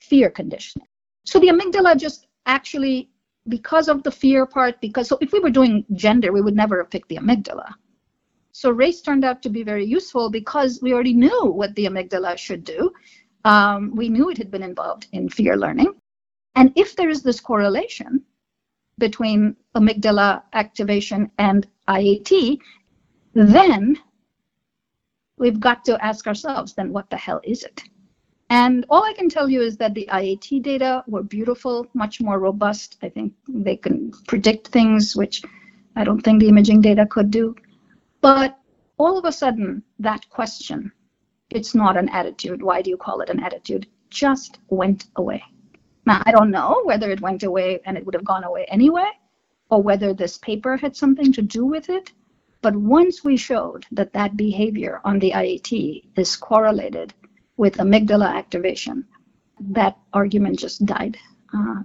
[0.00, 0.86] fear conditioning.
[1.24, 3.10] So the amygdala just actually,
[3.48, 6.78] because of the fear part, because so if we were doing gender, we would never
[6.78, 7.72] have picked the amygdala.
[8.52, 12.38] So race turned out to be very useful because we already knew what the amygdala
[12.38, 12.90] should do.
[13.44, 15.92] Um, we knew it had been involved in fear learning.
[16.54, 18.24] And if there is this correlation
[18.98, 22.58] between amygdala activation and IAT,
[23.34, 23.98] then
[25.38, 27.82] we've got to ask ourselves, then what the hell is it?
[28.48, 32.38] And all I can tell you is that the IAT data were beautiful, much more
[32.38, 32.96] robust.
[33.02, 35.42] I think they can predict things, which
[35.96, 37.56] I don't think the imaging data could do.
[38.20, 38.56] But
[38.98, 40.92] all of a sudden, that question,
[41.50, 42.62] it's not an attitude.
[42.62, 43.88] Why do you call it an attitude?
[44.10, 45.42] Just went away.
[46.06, 49.10] Now, I don't know whether it went away and it would have gone away anyway,
[49.70, 52.12] or whether this paper had something to do with it.
[52.62, 57.12] But once we showed that that behavior on the IAT is correlated
[57.56, 59.04] with amygdala activation,
[59.60, 61.18] that argument just died.
[61.52, 61.82] Uh,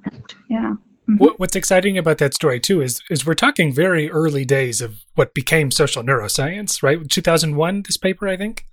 [0.50, 0.76] yeah.
[1.10, 1.26] Mm-hmm.
[1.38, 5.34] What's exciting about that story too is is we're talking very early days of what
[5.34, 7.10] became social neuroscience, right?
[7.10, 8.66] 2001, this paper, I think.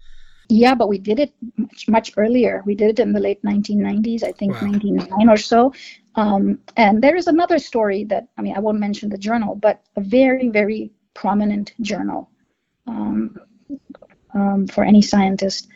[0.49, 2.63] Yeah, but we did it much, much earlier.
[2.65, 4.69] We did it in the late 1990s, I think wow.
[4.69, 5.75] 99 or so.
[6.15, 9.83] Um, and there is another story that, I mean, I won't mention the journal, but
[9.97, 12.31] a very, very prominent journal
[12.87, 13.37] um,
[14.35, 15.69] um, for any scientist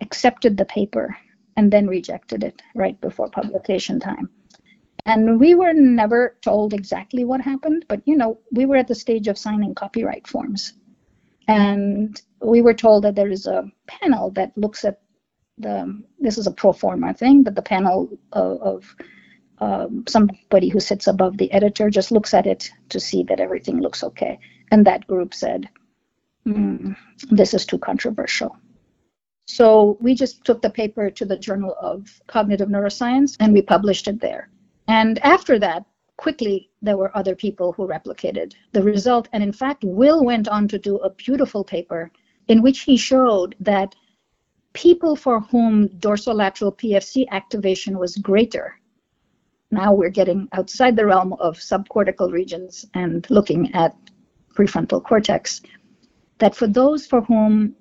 [0.00, 1.16] accepted the paper
[1.56, 4.30] and then rejected it right before publication time.
[5.04, 8.94] And we were never told exactly what happened, but you know, we were at the
[8.94, 10.74] stage of signing copyright forms.
[11.48, 15.00] And we were told that there is a panel that looks at
[15.56, 18.96] the this is a pro forma thing, but the panel of, of
[19.60, 23.80] um, somebody who sits above the editor just looks at it to see that everything
[23.80, 24.38] looks okay.
[24.70, 25.68] And that group said,
[26.46, 26.96] mm,
[27.30, 28.56] this is too controversial.
[29.46, 34.06] So we just took the paper to the Journal of Cognitive Neuroscience and we published
[34.06, 34.50] it there.
[34.86, 35.84] And after that,
[36.18, 39.28] quickly there were other people who replicated the result.
[39.32, 42.10] And in fact, Will went on to do a beautiful paper
[42.48, 43.94] in which he showed that
[44.74, 48.78] people for whom dorsolateral PFC activation was greater
[49.70, 53.94] now we're getting outside the realm of subcortical regions and looking at
[54.54, 55.60] prefrontal cortex.
[56.38, 57.74] That for those for whom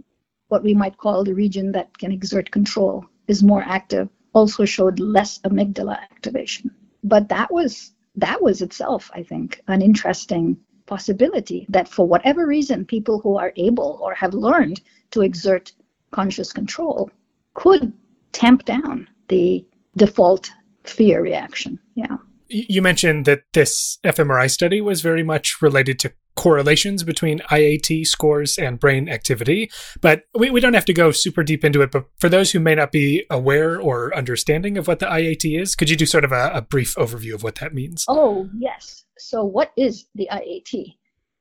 [0.49, 4.99] what we might call the region that can exert control is more active, also showed
[4.99, 6.71] less amygdala activation.
[7.03, 12.85] But that was that was itself, I think, an interesting possibility that for whatever reason,
[12.85, 15.71] people who are able or have learned to exert
[16.11, 17.11] conscious control
[17.53, 17.93] could
[18.31, 20.51] tamp down the default
[20.83, 21.79] fear reaction.
[21.95, 22.17] Yeah.
[22.47, 28.57] You mentioned that this fMRI study was very much related to correlations between IAT scores
[28.57, 29.69] and brain activity,
[29.99, 31.91] but we, we don't have to go super deep into it.
[31.91, 35.75] But for those who may not be aware or understanding of what the IAT is,
[35.75, 38.05] could you do sort of a, a brief overview of what that means?
[38.07, 39.03] Oh, yes.
[39.17, 40.95] So, what is the IAT?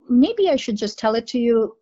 [0.09, 1.77] Maybe I should just tell it to you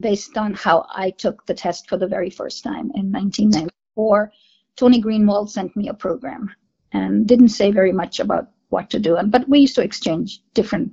[0.00, 4.32] based on how I took the test for the very first time in 1994.
[4.76, 6.50] Tony Greenwald sent me a program
[6.92, 9.16] and didn't say very much about what to do.
[9.16, 10.92] And, but we used to exchange different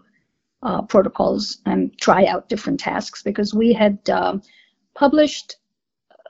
[0.64, 4.42] uh, protocols and try out different tasks because we had um,
[4.96, 5.58] published,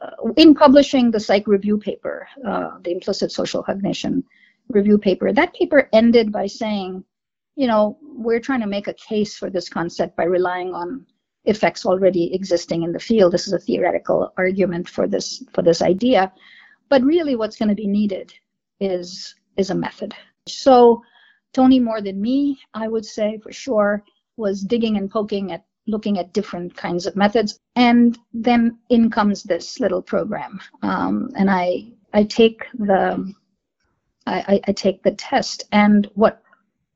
[0.01, 4.23] uh, in publishing the psych review paper, uh, the implicit social cognition
[4.69, 7.03] review paper, that paper ended by saying,
[7.55, 11.05] you know, we're trying to make a case for this concept by relying on
[11.45, 13.31] effects already existing in the field.
[13.33, 16.31] This is a theoretical argument for this for this idea,
[16.89, 18.33] but really, what's going to be needed
[18.79, 20.15] is is a method.
[20.47, 21.03] So
[21.53, 24.03] Tony, more than me, I would say for sure,
[24.37, 27.59] was digging and poking at looking at different kinds of methods.
[27.75, 30.59] And then in comes this little program.
[30.81, 33.33] Um, and I I take the
[34.25, 36.41] I, I take the test and what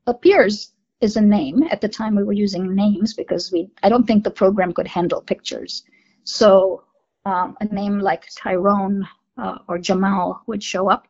[0.06, 1.62] appears is a name.
[1.64, 4.88] At the time we were using names because we I don't think the program could
[4.88, 5.84] handle pictures.
[6.24, 6.84] So
[7.24, 11.06] um, a name like Tyrone uh, or Jamal would show up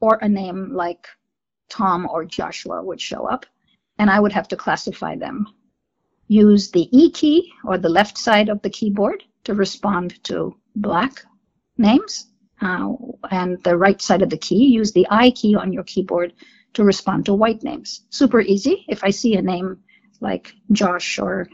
[0.00, 1.08] or a name like
[1.70, 3.46] Tom or Joshua would show up,
[3.98, 5.46] and I would have to classify them.
[6.28, 11.24] Use the E key or the left side of the keyboard to respond to black
[11.76, 12.26] names,
[12.60, 12.88] uh,
[13.30, 16.32] and the right side of the key, use the I key on your keyboard
[16.74, 18.04] to respond to white names.
[18.10, 18.84] Super easy.
[18.88, 19.78] If I see a name
[20.20, 21.48] like Josh or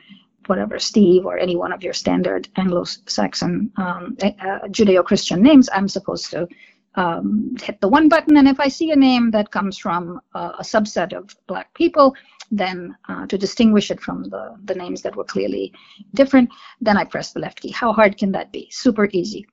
[0.46, 6.30] whatever, Steve or any one of your standard Anglo-Saxon um, uh, Judeo-Christian names, I'm supposed
[6.30, 6.48] to
[6.94, 8.36] um, hit the one button.
[8.36, 12.14] And if I see a name that comes from a subset of Black people,
[12.50, 15.72] then uh, to distinguish it from the, the names that were clearly
[16.14, 16.50] different,
[16.80, 17.70] then I press the left key.
[17.70, 18.68] How hard can that be?
[18.70, 19.46] Super easy.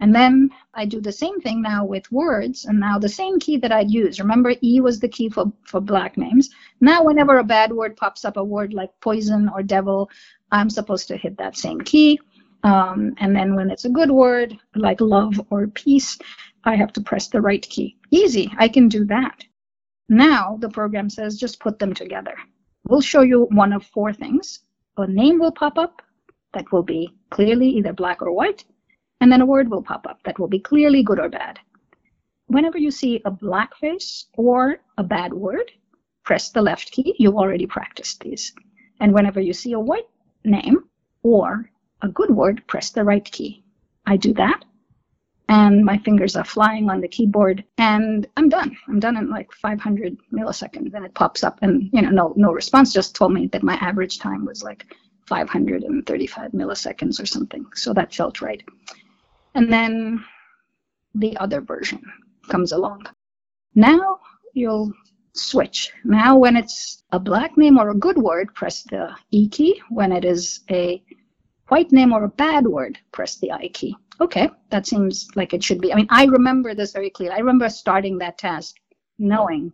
[0.00, 3.56] And then I do the same thing now with words, and now the same key
[3.58, 4.18] that I'd use.
[4.18, 6.50] Remember, E was the key for, for black names.
[6.80, 10.10] Now, whenever a bad word pops up, a word like poison or devil,
[10.50, 12.18] I'm supposed to hit that same key.
[12.64, 16.18] Um, and then when it's a good word like love or peace,
[16.64, 17.96] I have to press the right key.
[18.10, 19.44] Easy, I can do that.
[20.08, 22.36] Now the program says just put them together.
[22.84, 24.60] We'll show you one of four things.
[24.96, 26.02] A name will pop up
[26.52, 28.64] that will be clearly either black or white,
[29.20, 31.58] and then a word will pop up that will be clearly good or bad.
[32.46, 35.72] Whenever you see a black face or a bad word,
[36.24, 37.14] press the left key.
[37.18, 38.52] You've already practiced these.
[39.00, 40.08] And whenever you see a white
[40.44, 40.84] name
[41.22, 41.70] or
[42.02, 43.64] a good word, press the right key.
[44.06, 44.64] I do that
[45.52, 48.74] and my fingers are flying on the keyboard and i'm done.
[48.88, 52.52] I'm done in like 500 milliseconds and it pops up and you know no no
[52.52, 54.86] response just told me that my average time was like
[55.26, 58.62] 535 milliseconds or something so that felt right.
[59.54, 60.24] And then
[61.14, 62.02] the other version
[62.48, 63.06] comes along.
[63.74, 64.18] Now
[64.54, 64.92] you'll
[65.34, 65.92] switch.
[66.04, 69.82] Now when it's a black name or a good word press the e key.
[69.90, 71.02] When it is a
[71.72, 75.62] white name or a bad word press the i key okay, that seems like it
[75.62, 75.92] should be.
[75.92, 77.34] I mean, I remember this very clearly.
[77.34, 78.76] I remember starting that task
[79.18, 79.72] knowing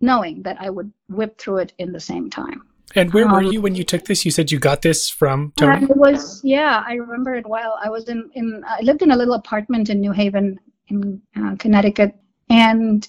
[0.00, 2.62] knowing that I would whip through it in the same time.
[2.96, 4.24] And where um, were you when you took this?
[4.24, 5.84] You said you got this from Tony.
[5.84, 7.78] It was yeah, I remember it well.
[7.82, 10.58] I was in in I lived in a little apartment in New Haven
[10.88, 12.14] in uh, Connecticut,
[12.50, 13.08] and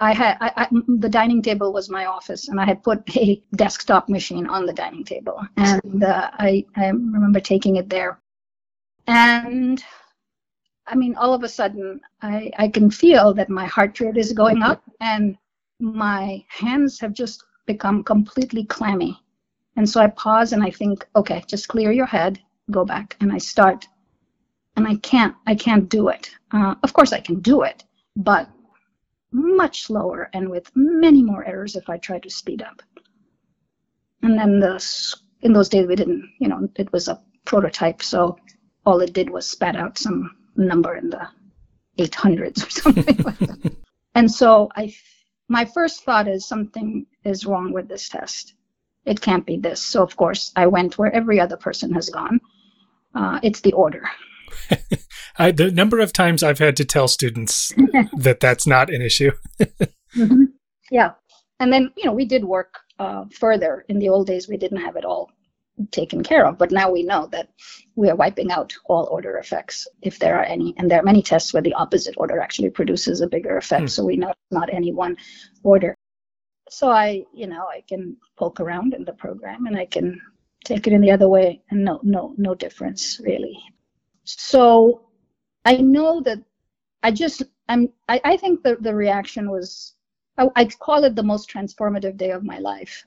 [0.00, 3.42] I had I, I, the dining table was my office, and I had put a
[3.54, 8.20] desktop machine on the dining table, and uh, I I remember taking it there,
[9.06, 9.82] and
[10.86, 14.32] I mean, all of a sudden, I, I can feel that my heart rate is
[14.32, 15.36] going up and
[15.80, 19.18] my hands have just become completely clammy.
[19.76, 22.40] And so I pause and I think, okay, just clear your head,
[22.70, 23.86] go back, and I start.
[24.76, 26.30] And I can't, I can't do it.
[26.50, 27.84] Uh, of course, I can do it,
[28.16, 28.50] but
[29.32, 32.82] much slower and with many more errors if I try to speed up.
[34.22, 34.82] And then the,
[35.40, 38.36] in those days we didn't, you know, it was a prototype, so
[38.86, 41.28] all it did was spat out some number in the
[41.98, 43.72] 800s or something like that.
[44.14, 44.94] And so I,
[45.48, 48.54] my first thought is something is wrong with this test.
[49.04, 49.82] It can't be this.
[49.82, 52.40] So of course I went where every other person has gone.
[53.14, 54.08] Uh, it's the order.
[55.38, 57.72] I, the number of times I've had to tell students
[58.16, 59.32] that that's not an issue.
[59.60, 60.44] mm-hmm.
[60.90, 61.12] Yeah,
[61.58, 63.84] and then you know we did work uh, further.
[63.88, 65.30] In the old days, we didn't have it all
[65.90, 67.48] taken care of, but now we know that
[67.96, 71.22] we are wiping out all order effects if there are any, and there are many
[71.22, 73.82] tests where the opposite order actually produces a bigger effect.
[73.82, 73.86] Hmm.
[73.86, 75.16] So we know not any one
[75.62, 75.94] order.
[76.68, 80.20] So I, you know, I can poke around in the program and I can
[80.64, 83.58] take it in the other way, and no, no, no difference really.
[84.24, 85.08] So
[85.64, 86.38] I know that
[87.02, 89.94] I just I'm I, I think the the reaction was
[90.38, 93.04] I, I call it the most transformative day of my life.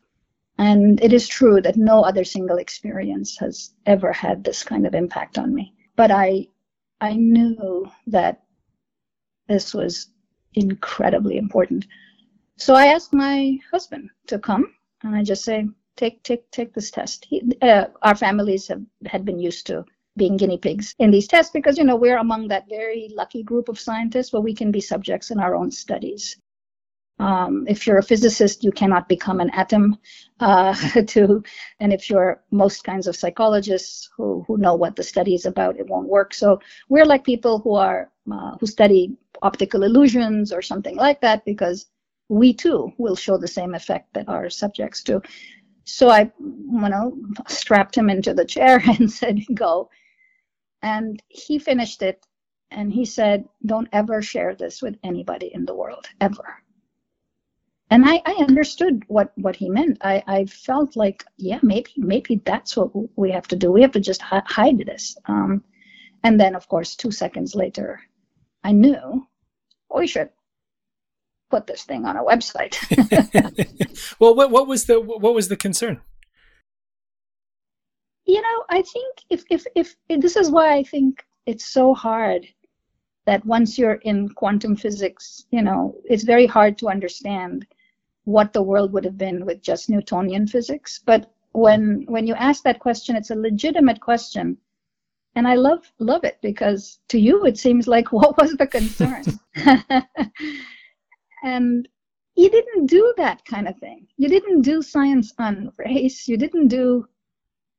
[0.57, 4.95] And it is true that no other single experience has ever had this kind of
[4.95, 5.73] impact on me.
[5.95, 6.47] But I
[7.01, 8.43] I knew that
[9.47, 10.07] this was
[10.53, 11.87] incredibly important.
[12.57, 16.91] So I asked my husband to come and I just say, take take take this
[16.91, 17.25] test.
[17.25, 19.85] He, uh, our families have had been used to
[20.18, 23.70] being guinea pigs in these tests because you know we're among that very lucky group
[23.70, 26.38] of scientists where we can be subjects in our own studies.
[27.18, 29.97] Um, if you're a physicist you cannot become an atom
[30.41, 30.74] uh,
[31.07, 31.43] to
[31.80, 35.78] and if you're most kinds of psychologists who, who know what the study is about
[35.80, 36.34] it won't work.
[36.34, 36.59] So
[36.89, 41.88] we're like people who are uh, who study optical illusions or something like that because
[42.30, 45.22] we too will show the same effect that our subjects do.
[45.84, 49.89] So i you know strapped him into the chair and said go
[50.86, 52.25] and he finished it
[52.69, 56.61] and he said, Don't ever share this with anybody in the world, ever.
[57.89, 59.97] And I, I understood what, what he meant.
[60.01, 63.71] I, I felt like, yeah, maybe maybe that's what we have to do.
[63.71, 65.17] We have to just hi- hide this.
[65.25, 65.63] Um,
[66.23, 67.99] and then, of course, two seconds later,
[68.63, 69.27] I knew
[69.95, 70.29] we should
[71.49, 72.75] put this thing on a website.
[74.19, 76.01] well, what, what was the what was the concern?
[78.36, 82.45] You know, I think if, if, if, this is why I think it's so hard
[83.25, 87.65] that once you're in quantum physics, you know, it's very hard to understand
[88.25, 90.99] what the world would have been with just Newtonian physics.
[91.05, 94.57] But when when you ask that question, it's a legitimate question.
[95.36, 99.23] And I love love it because to you it seems like what was the concern?
[101.43, 101.88] and
[102.36, 104.07] you didn't do that kind of thing.
[104.17, 106.27] You didn't do science on race.
[106.27, 107.07] You didn't do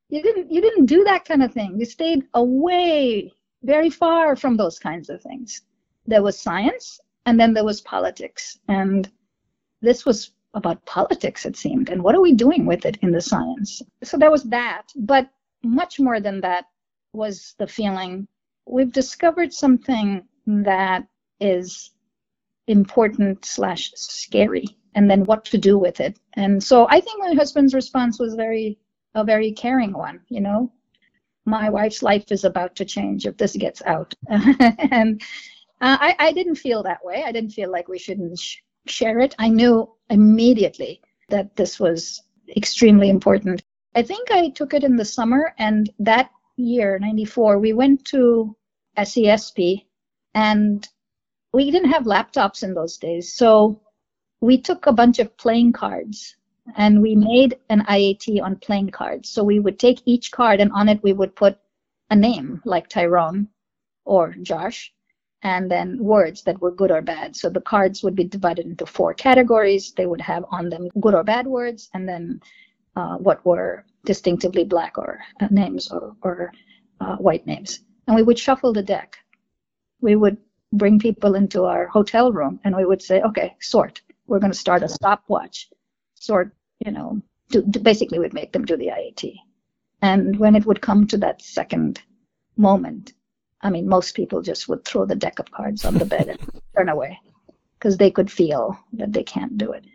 [0.09, 1.79] you didn't you didn't do that kind of thing.
[1.79, 3.31] You stayed away,
[3.63, 5.61] very far from those kinds of things.
[6.05, 9.09] There was science, and then there was politics, and
[9.81, 11.89] this was about politics, it seemed.
[11.89, 13.81] And what are we doing with it in the science?
[14.03, 15.29] So there was that, but
[15.63, 16.65] much more than that
[17.13, 18.27] was the feeling
[18.65, 21.07] we've discovered something that
[21.39, 21.91] is
[22.67, 27.33] important slash scary and then what to do with it and so i think my
[27.33, 28.77] husband's response was very
[29.17, 30.71] a very caring one, you know.
[31.45, 34.13] My wife's life is about to change if this gets out.
[34.29, 35.21] and
[35.81, 37.23] uh, I, I didn't feel that way.
[37.25, 39.35] I didn't feel like we shouldn't sh- share it.
[39.39, 42.21] I knew immediately that this was
[42.55, 43.63] extremely important.
[43.95, 48.55] I think I took it in the summer, and that year, 94, we went to
[48.97, 49.85] SESP,
[50.35, 50.87] and
[51.53, 53.33] we didn't have laptops in those days.
[53.33, 53.81] So
[54.41, 56.36] we took a bunch of playing cards
[56.75, 59.29] and we made an IAT on playing cards.
[59.29, 61.57] So we would take each card and on it we would put
[62.09, 63.47] a name like Tyrone
[64.05, 64.93] or Josh
[65.43, 67.35] and then words that were good or bad.
[67.35, 69.93] So the cards would be divided into four categories.
[69.93, 72.41] They would have on them good or bad words and then
[72.95, 76.51] uh, what were distinctively black or uh, names or, or
[76.99, 77.79] uh, white names.
[78.07, 79.17] And we would shuffle the deck.
[80.01, 80.37] We would
[80.73, 84.01] bring people into our hotel room and we would say, okay, sort.
[84.25, 85.69] We're going to start a stopwatch.
[86.19, 86.53] Sort
[86.85, 89.35] you know, to, to basically would make them do the IAT.
[90.01, 92.01] And when it would come to that second
[92.55, 93.13] moment,
[93.61, 96.39] I mean, most people just would throw the deck of cards on the bed and
[96.77, 97.19] turn away
[97.79, 99.85] because they could feel that they can't do it.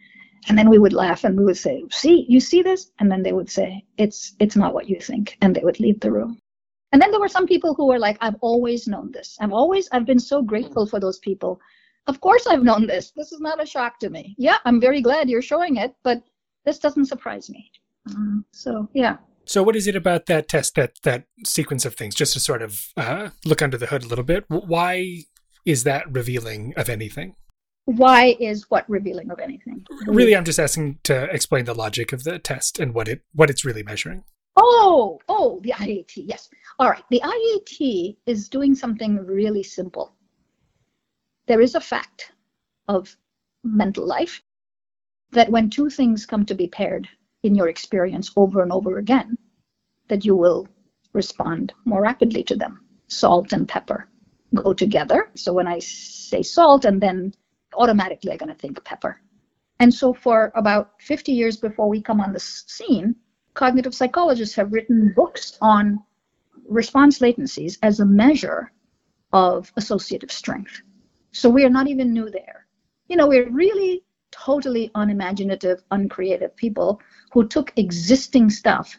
[0.48, 3.22] And then we would laugh and we would say, "See, you see this?" And then
[3.22, 6.40] they would say, "It's it's not what you think," and they would leave the room.
[6.90, 9.36] And then there were some people who were like, "I've always known this.
[9.40, 11.60] I've always I've been so grateful for those people
[12.06, 13.12] of course I've known this.
[13.16, 14.34] This is not a shock to me.
[14.38, 16.22] Yeah, I'm very glad you're showing it, but
[16.64, 17.70] this doesn't surprise me.
[18.10, 19.18] Um, so, yeah.
[19.44, 22.62] So, what is it about that test, that that sequence of things, just to sort
[22.62, 24.44] of uh, look under the hood a little bit?
[24.48, 25.24] Why
[25.64, 27.34] is that revealing of anything?
[27.84, 29.84] Why is what revealing of anything?
[30.06, 33.50] Really, I'm just asking to explain the logic of the test and what it what
[33.50, 34.24] it's really measuring.
[34.56, 36.12] Oh, oh, the IAT.
[36.16, 36.48] Yes.
[36.78, 37.02] All right.
[37.10, 40.14] The IAT is doing something really simple.
[41.46, 42.32] There is a fact
[42.88, 43.16] of
[43.64, 44.42] mental life
[45.32, 47.08] that when two things come to be paired
[47.42, 49.36] in your experience over and over again,
[50.08, 50.68] that you will
[51.12, 52.84] respond more rapidly to them.
[53.08, 54.08] Salt and pepper
[54.54, 55.30] go together.
[55.34, 57.34] So when I say salt, and then
[57.74, 59.20] automatically I'm going to think pepper.
[59.80, 63.16] And so for about 50 years before we come on the scene,
[63.54, 65.98] cognitive psychologists have written books on
[66.68, 68.70] response latencies as a measure
[69.32, 70.82] of associative strength.
[71.32, 72.66] So we are not even new there.
[73.08, 77.00] You know, we're really totally unimaginative, uncreative people
[77.32, 78.98] who took existing stuff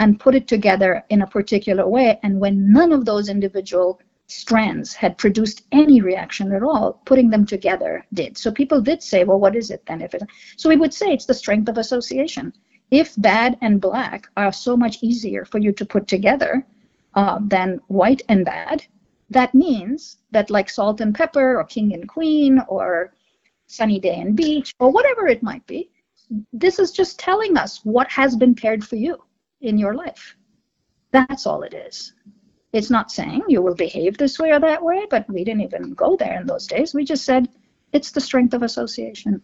[0.00, 2.18] and put it together in a particular way.
[2.22, 7.44] And when none of those individual strands had produced any reaction at all, putting them
[7.46, 8.36] together did.
[8.38, 10.00] So people did say, well, what is it then?
[10.00, 10.22] If it,
[10.56, 12.52] so we would say it's the strength of association
[12.90, 16.66] if bad and black are so much easier for you to put together
[17.14, 18.84] uh, than white and bad,
[19.30, 23.14] that means that like salt and pepper or king and queen or
[23.66, 25.90] sunny day and beach or whatever it might be,
[26.52, 29.18] this is just telling us what has been paired for you
[29.60, 30.36] in your life.
[31.10, 32.12] That's all it is.
[32.72, 35.94] It's not saying you will behave this way or that way, but we didn't even
[35.94, 36.92] go there in those days.
[36.92, 37.48] We just said
[37.92, 39.40] it's the strength of association.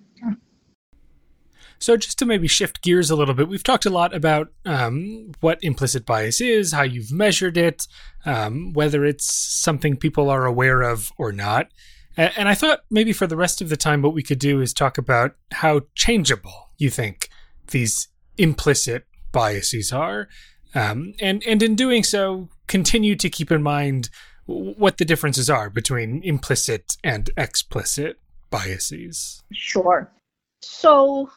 [1.81, 5.33] So, just to maybe shift gears a little bit, we've talked a lot about um,
[5.41, 7.87] what implicit bias is, how you've measured it,
[8.27, 11.69] um, whether it's something people are aware of or not.
[12.17, 14.75] And I thought maybe for the rest of the time, what we could do is
[14.75, 17.31] talk about how changeable you think
[17.69, 20.29] these implicit biases are.
[20.75, 24.11] Um, and, and in doing so, continue to keep in mind
[24.45, 28.19] what the differences are between implicit and explicit
[28.51, 29.43] biases.
[29.53, 30.13] Sure.
[30.61, 31.31] So,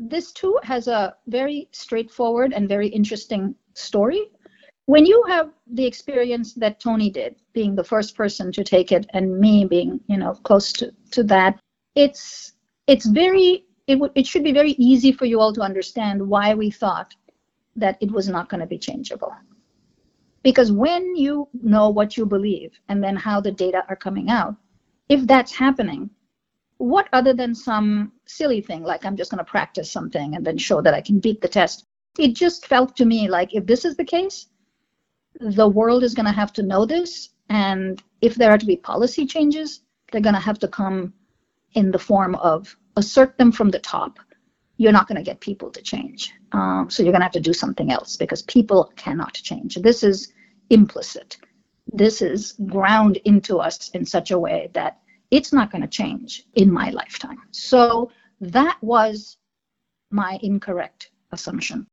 [0.00, 4.30] this too has a very straightforward and very interesting story.
[4.86, 9.06] When you have the experience that Tony did, being the first person to take it,
[9.12, 11.60] and me being, you know, close to, to that,
[11.94, 12.54] it's
[12.86, 16.54] it's very it would it should be very easy for you all to understand why
[16.54, 17.14] we thought
[17.76, 19.32] that it was not going to be changeable.
[20.42, 24.56] Because when you know what you believe and then how the data are coming out,
[25.08, 26.08] if that's happening,
[26.80, 30.56] what other than some silly thing like i'm just going to practice something and then
[30.58, 31.86] show that i can beat the test
[32.18, 34.46] it just felt to me like if this is the case
[35.40, 38.76] the world is going to have to know this and if there are to be
[38.76, 41.12] policy changes they're going to have to come
[41.74, 44.18] in the form of assert them from the top.
[44.76, 46.32] You're not going to get people to change.
[46.52, 49.76] Um, so you're going to have to do something else because people cannot change.
[49.76, 50.32] This is
[50.70, 51.36] implicit.
[51.92, 54.99] This is ground into us in such a way that
[55.30, 57.38] it's not going to change in my lifetime.
[57.50, 58.10] So
[58.40, 59.36] that was
[60.10, 61.86] my incorrect assumption.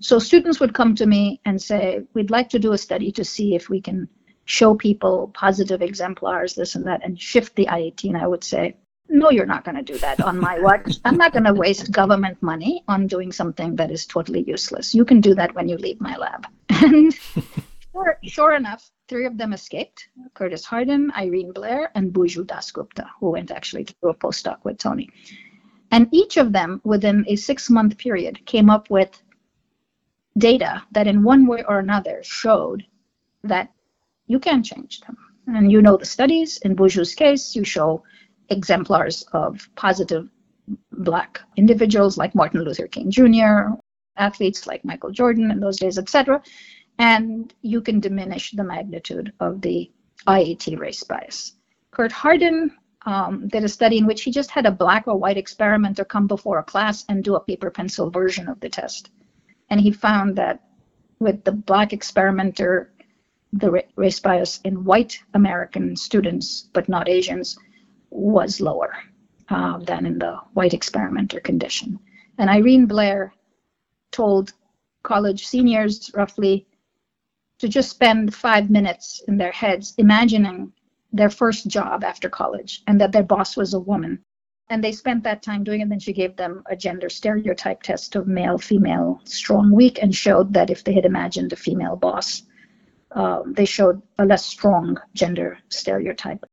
[0.00, 3.24] So students would come to me and say, We'd like to do a study to
[3.24, 4.08] see if we can
[4.46, 8.04] show people positive exemplars, this and that, and shift the IAT.
[8.04, 8.76] And I would say,
[9.08, 10.96] No, you're not going to do that on my watch.
[11.04, 14.94] I'm not going to waste government money on doing something that is totally useless.
[14.94, 16.46] You can do that when you leave my lab.
[16.82, 17.12] And
[17.92, 23.30] sure, sure enough, Three of them escaped Curtis Hardin, Irene Blair, and Buju Dasgupta, who
[23.30, 25.10] went actually to do a postdoc with Tony.
[25.90, 29.20] And each of them, within a six month period, came up with
[30.38, 32.86] data that, in one way or another, showed
[33.42, 33.72] that
[34.28, 35.16] you can change them.
[35.48, 36.58] And you know the studies.
[36.58, 38.04] In Buju's case, you show
[38.48, 40.30] exemplars of positive
[40.92, 43.74] black individuals like Martin Luther King Jr.,
[44.16, 46.40] athletes like Michael Jordan in those days, etc
[47.00, 49.90] and you can diminish the magnitude of the
[50.26, 51.54] IAT race bias.
[51.92, 52.70] Kurt Hardin
[53.06, 56.26] um, did a study in which he just had a black or white experimenter come
[56.26, 59.10] before a class and do a paper pencil version of the test.
[59.70, 60.60] And he found that
[61.20, 62.92] with the black experimenter,
[63.54, 67.56] the race bias in white American students, but not Asians,
[68.10, 68.92] was lower
[69.48, 71.98] uh, than in the white experimenter condition.
[72.36, 73.32] And Irene Blair
[74.10, 74.52] told
[75.02, 76.66] college seniors roughly
[77.60, 80.72] to just spend five minutes in their heads imagining
[81.12, 84.18] their first job after college and that their boss was a woman.
[84.70, 85.82] And they spent that time doing it.
[85.84, 90.14] And then she gave them a gender stereotype test of male, female, strong, weak, and
[90.14, 92.42] showed that if they had imagined a female boss,
[93.10, 96.46] uh, they showed a less strong gender stereotype.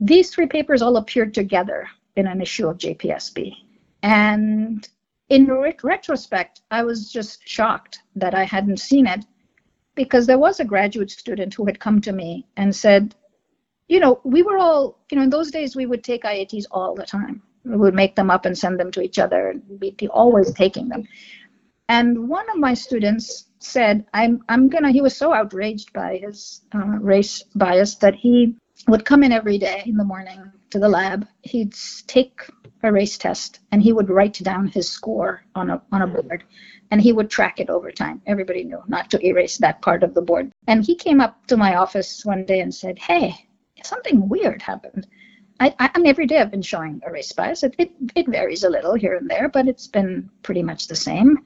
[0.00, 3.52] These three papers all appeared together in an issue of JPSP.
[4.02, 4.88] And
[5.28, 9.24] in re- retrospect, I was just shocked that I hadn't seen it
[9.96, 13.16] because there was a graduate student who had come to me and said,
[13.88, 16.94] you know, we were all, you know, in those days we would take IATs all
[16.94, 17.42] the time.
[17.64, 20.88] We would make them up and send them to each other we'd be always taking
[20.88, 21.04] them.
[21.88, 26.62] And one of my students said, I'm, I'm gonna, he was so outraged by his
[26.74, 28.54] uh, race bias that he
[28.86, 31.26] would come in every day in the morning to the lab.
[31.42, 31.74] He'd
[32.06, 32.40] take
[32.82, 36.44] a race test and he would write down his score on a, on a board
[36.90, 38.22] and he would track it over time.
[38.26, 40.52] Everybody knew not to erase that part of the board.
[40.66, 43.34] And he came up to my office one day and said, Hey,
[43.82, 45.06] something weird happened.
[45.58, 47.62] I, I, mean, every day I've been showing a race bias.
[47.62, 50.96] It, it, it varies a little here and there, but it's been pretty much the
[50.96, 51.38] same.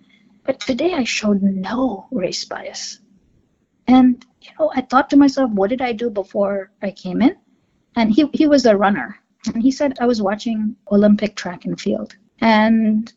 [0.44, 2.98] But today I showed no race bias.
[3.86, 7.36] And, you know, I thought to myself, what did I do before I came in?
[7.94, 9.16] And he, he was a runner.
[9.46, 12.16] And he said, I was watching Olympic track and field.
[12.40, 13.12] And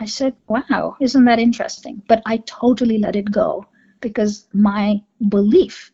[0.00, 2.02] I said, wow, isn't that interesting?
[2.08, 3.66] But I totally let it go
[4.00, 5.92] because my belief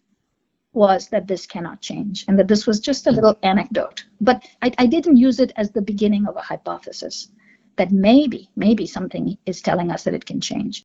[0.74, 4.04] was that this cannot change and that this was just a little anecdote.
[4.20, 7.30] But I, I didn't use it as the beginning of a hypothesis
[7.76, 10.84] that maybe, maybe something is telling us that it can change.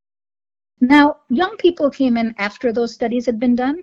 [0.79, 3.81] Now, young people came in after those studies had been done,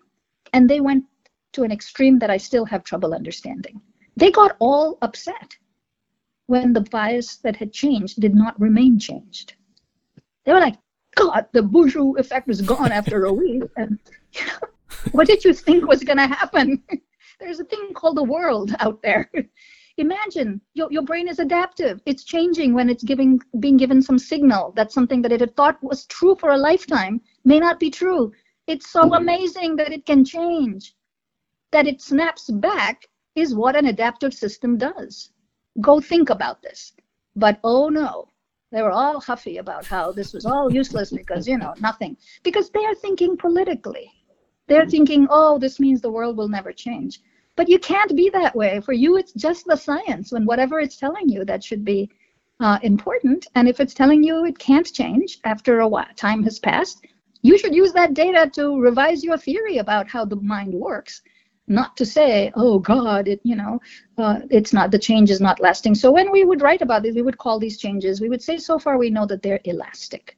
[0.52, 1.04] and they went
[1.52, 3.80] to an extreme that I still have trouble understanding.
[4.16, 5.56] They got all upset
[6.46, 9.54] when the bias that had changed did not remain changed.
[10.44, 10.78] They were like,
[11.16, 13.64] God, the Bourgeois effect was gone after a week.
[13.76, 13.98] And
[14.32, 14.68] you know,
[15.12, 16.82] what did you think was going to happen?
[17.40, 19.30] There's a thing called the world out there.
[19.98, 22.00] Imagine your, your brain is adaptive.
[22.04, 25.82] It's changing when it's giving being given some signal that something that it had thought
[25.82, 28.32] was true for a lifetime may not be true.
[28.66, 30.94] It's so amazing that it can change.
[31.72, 35.30] That it snaps back is what an adaptive system does.
[35.80, 36.92] Go think about this.
[37.34, 38.28] But oh no,
[38.72, 42.16] they were all huffy about how this was all useless because, you know, nothing.
[42.42, 44.10] Because they are thinking politically.
[44.66, 47.20] They're thinking, oh, this means the world will never change.
[47.54, 48.80] But you can't be that way.
[48.80, 50.32] For you, it's just the science.
[50.32, 52.10] When whatever it's telling you, that should be
[52.60, 53.46] uh, important.
[53.54, 57.06] And if it's telling you it can't change after a while, time has passed,
[57.42, 61.22] you should use that data to revise your theory about how the mind works.
[61.68, 63.80] Not to say, oh God, it you know,
[64.18, 65.94] uh, it's not the change is not lasting.
[65.94, 68.20] So when we would write about this, we would call these changes.
[68.20, 70.36] We would say, so far we know that they're elastic.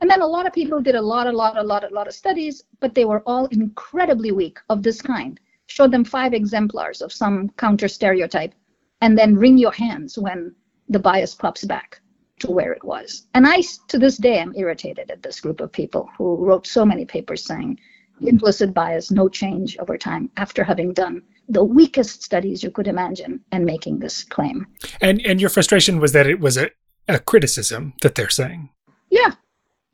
[0.00, 2.08] And then a lot of people did a lot, a lot, a lot, a lot
[2.08, 5.38] of studies, but they were all incredibly weak of this kind
[5.72, 8.54] show them five exemplars of some counter stereotype,
[9.00, 10.54] and then wring your hands when
[10.88, 12.00] the bias pops back
[12.38, 13.26] to where it was.
[13.34, 16.84] And I, to this day, am irritated at this group of people who wrote so
[16.84, 17.78] many papers saying
[18.20, 23.40] implicit bias, no change over time, after having done the weakest studies you could imagine
[23.52, 24.66] and making this claim.
[25.00, 26.70] And and your frustration was that it was a,
[27.08, 28.70] a criticism that they're saying.
[29.10, 29.32] Yeah,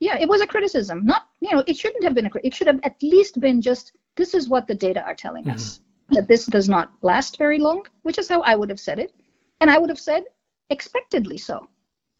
[0.01, 1.05] yeah, it was a criticism.
[1.05, 2.31] Not, you know, it shouldn't have been a.
[2.45, 5.55] It should have at least been just this is what the data are telling mm-hmm.
[5.55, 8.99] us that this does not last very long, which is how I would have said
[8.99, 9.13] it,
[9.61, 10.25] and I would have said
[10.71, 11.69] expectedly so.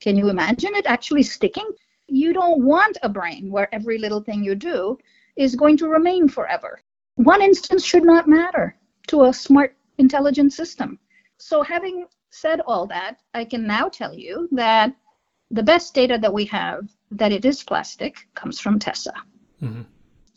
[0.01, 1.69] Can you imagine it actually sticking?
[2.07, 4.99] You don't want a brain where every little thing you do
[5.39, 6.81] is going to remain forever.
[7.15, 8.77] One instance should not matter
[9.07, 10.99] to a smart, intelligent system.
[11.39, 14.95] So, having said all that, I can now tell you that
[15.51, 19.15] the best data that we have that it is plastic comes from Tessa.
[19.63, 19.83] Mm-hmm.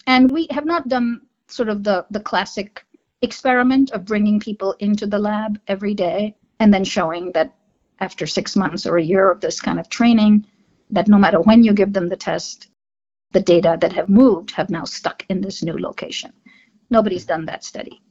[0.07, 2.85] And we have not done sort of the, the classic
[3.21, 7.53] experiment of bringing people into the lab every day and then showing that
[7.99, 10.45] after six months or a year of this kind of training,
[10.89, 12.67] that no matter when you give them the test,
[13.31, 16.33] the data that have moved have now stuck in this new location.
[16.89, 18.01] Nobody's done that study.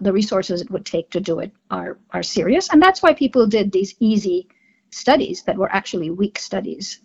[0.00, 3.46] The resources it would take to do it are, are serious, and that's why people
[3.46, 4.48] did these easy
[4.90, 7.00] studies that were actually weak studies.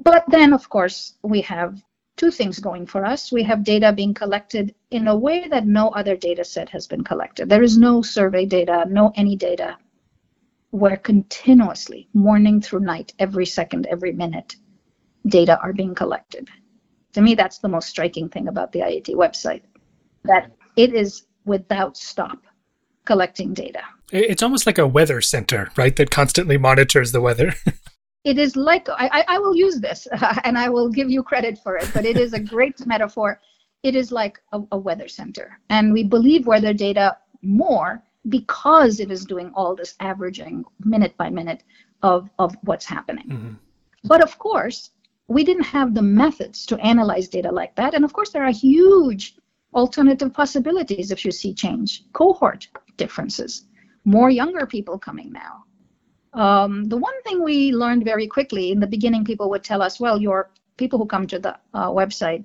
[0.00, 1.82] But then, of course, we have
[2.16, 3.32] two things going for us.
[3.32, 7.04] We have data being collected in a way that no other data set has been
[7.04, 7.48] collected.
[7.48, 9.76] There is no survey data, no any data
[10.70, 14.56] where continuously, morning through night, every second, every minute,
[15.26, 16.48] data are being collected.
[17.16, 19.62] To me, that's the most striking thing about the IAT website,
[20.24, 22.42] that it is without stop
[23.06, 23.80] collecting data.
[24.12, 25.96] It's almost like a weather center, right?
[25.96, 27.54] That constantly monitors the weather.
[28.24, 31.58] it is like I, I will use this uh, and I will give you credit
[31.58, 33.40] for it, but it is a great metaphor.
[33.82, 39.10] It is like a, a weather center, and we believe weather data more because it
[39.10, 41.62] is doing all this averaging minute by minute
[42.02, 43.26] of, of what's happening.
[43.26, 43.54] Mm-hmm.
[44.04, 44.90] But of course,
[45.28, 47.94] we didn't have the methods to analyze data like that.
[47.94, 49.36] And of course, there are huge
[49.74, 53.66] alternative possibilities if you see change, cohort differences.
[54.04, 55.64] more younger people coming now.
[56.32, 59.98] Um, the one thing we learned very quickly in the beginning, people would tell us,
[59.98, 62.44] well, your people who come to the uh, website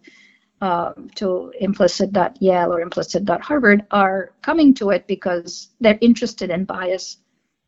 [0.62, 7.18] uh, to implicit.yale or implicit.harvard are coming to it because they're interested in bias.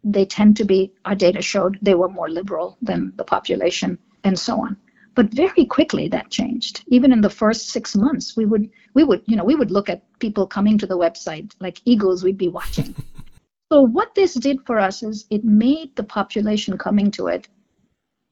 [0.04, 4.38] They tend to be, our data showed they were more liberal than the population and
[4.38, 4.78] so on.
[5.16, 6.84] But very quickly that changed.
[6.88, 9.90] Even in the first six months, we would we would you know we would look
[9.90, 12.96] at people coming to the website like eagles we'd be watching.
[13.72, 17.48] so what this did for us is it made the population coming to it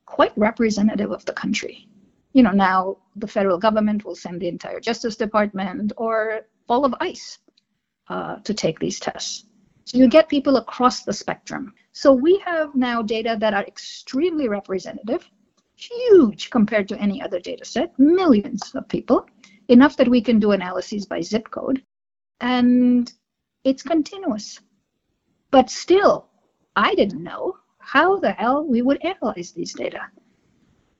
[0.05, 1.87] quite representative of the country.
[2.33, 6.95] You know now the federal government will send the entire Justice Department or all of
[6.99, 7.37] ICE
[8.09, 9.45] uh, to take these tests.
[9.85, 11.73] So you get people across the spectrum.
[11.91, 15.29] So we have now data that are extremely representative
[15.81, 19.25] huge compared to any other data set, millions of people,
[19.67, 21.83] enough that we can do analyses by zip code.
[22.39, 23.11] And
[23.63, 24.59] it's continuous.
[25.51, 26.27] But still,
[26.75, 30.01] I didn't know how the hell we would analyze these data.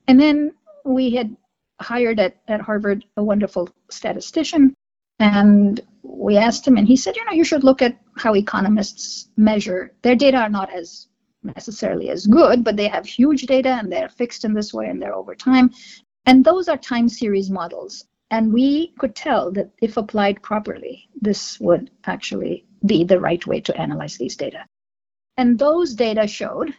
[0.08, 0.52] And then
[0.84, 1.36] we had
[1.80, 4.74] hired at, at Harvard a wonderful statistician,
[5.18, 9.28] and we asked him, and he said, you know, you should look at how economists
[9.36, 9.94] measure.
[10.02, 11.08] Their data are not as
[11.42, 15.00] necessarily as good, but they have huge data and they're fixed in this way and
[15.00, 15.70] they're over time.
[16.26, 18.06] And those are time series models.
[18.30, 23.60] And we could tell that if applied properly, this would actually be the right way
[23.60, 24.64] to analyze these data.
[25.36, 26.74] And those data showed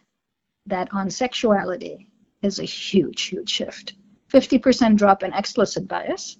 [0.66, 2.07] that on sexuality
[2.41, 3.93] is a huge, huge shift.
[4.32, 6.38] 50% drop in explicit bias,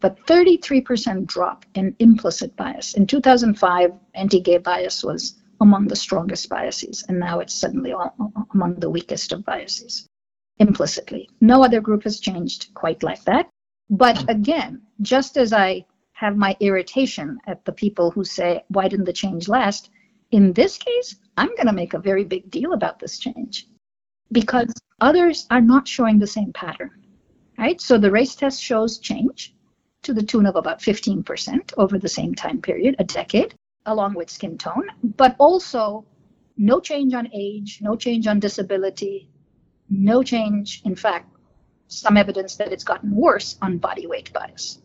[0.00, 2.94] but 33% drop in implicit bias.
[2.94, 7.94] In 2005, anti gay bias was among the strongest biases, and now it's suddenly
[8.52, 10.06] among the weakest of biases
[10.58, 11.30] implicitly.
[11.40, 13.48] No other group has changed quite like that.
[13.88, 19.06] But again, just as I have my irritation at the people who say, why didn't
[19.06, 19.90] the change last?
[20.30, 23.66] In this case, I'm going to make a very big deal about this change
[24.30, 26.90] because others are not showing the same pattern.
[27.58, 27.80] Right?
[27.80, 29.54] So the race test shows change
[30.02, 33.54] to the tune of about 15% over the same time period, a decade
[33.86, 36.04] along with skin tone, but also
[36.56, 39.28] no change on age, no change on disability,
[39.90, 41.28] no change, in fact,
[41.88, 44.80] some evidence that it's gotten worse on body weight bias.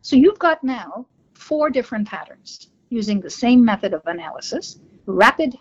[0.00, 5.56] So you've got now four different patterns using the same method of analysis rapid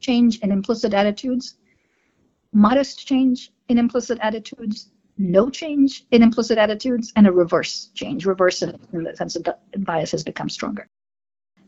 [0.00, 1.56] change in implicit attitudes,
[2.52, 8.62] modest change in implicit attitudes, no change in implicit attitudes, and a reverse change, reverse
[8.62, 10.88] in the sense that bias has become stronger.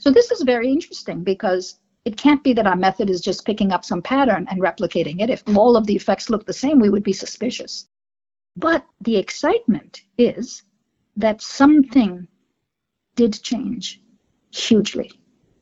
[0.05, 3.73] So this is very interesting because it can't be that our method is just picking
[3.73, 5.31] up some pattern and replicating it.
[5.31, 7.89] If all of the effects look the same, we would be suspicious.
[8.55, 10.63] But the excitement is
[11.17, 12.29] that something
[13.17, 14.03] did change
[14.51, 15.11] hugely.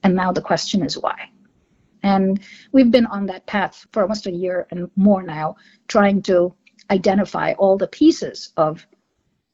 [0.02, 1.30] And now the question is why.
[2.02, 2.40] And
[2.72, 5.54] we've been on that path for almost a year and more now,
[5.86, 6.52] trying to
[6.90, 8.84] identify all the pieces of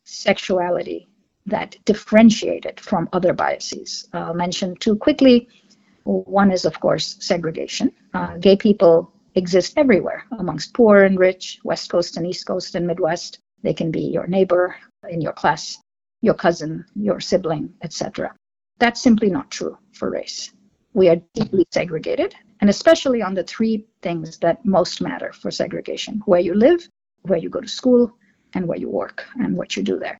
[0.05, 1.08] sexuality
[1.49, 4.09] that differentiate it from other biases.
[4.12, 5.49] I'll mention two quickly.
[6.05, 7.92] One is, of course, segregation.
[8.14, 12.86] Uh, gay people exist everywhere amongst poor and rich, West Coast and East Coast and
[12.86, 13.38] Midwest.
[13.62, 14.76] They can be your neighbor
[15.09, 15.78] in your class,
[16.22, 18.34] your cousin, your sibling, etc.
[18.78, 20.53] That's simply not true for race.
[20.94, 26.22] We are deeply segregated, and especially on the three things that most matter for segregation
[26.24, 26.88] where you live,
[27.22, 28.12] where you go to school,
[28.55, 30.18] and where you work, and what you do there.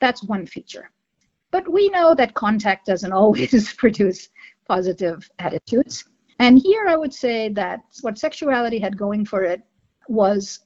[0.00, 0.90] That's one feature.
[1.50, 4.28] But we know that contact doesn't always produce
[4.68, 6.04] positive attitudes.
[6.38, 9.62] And here I would say that what sexuality had going for it
[10.08, 10.60] was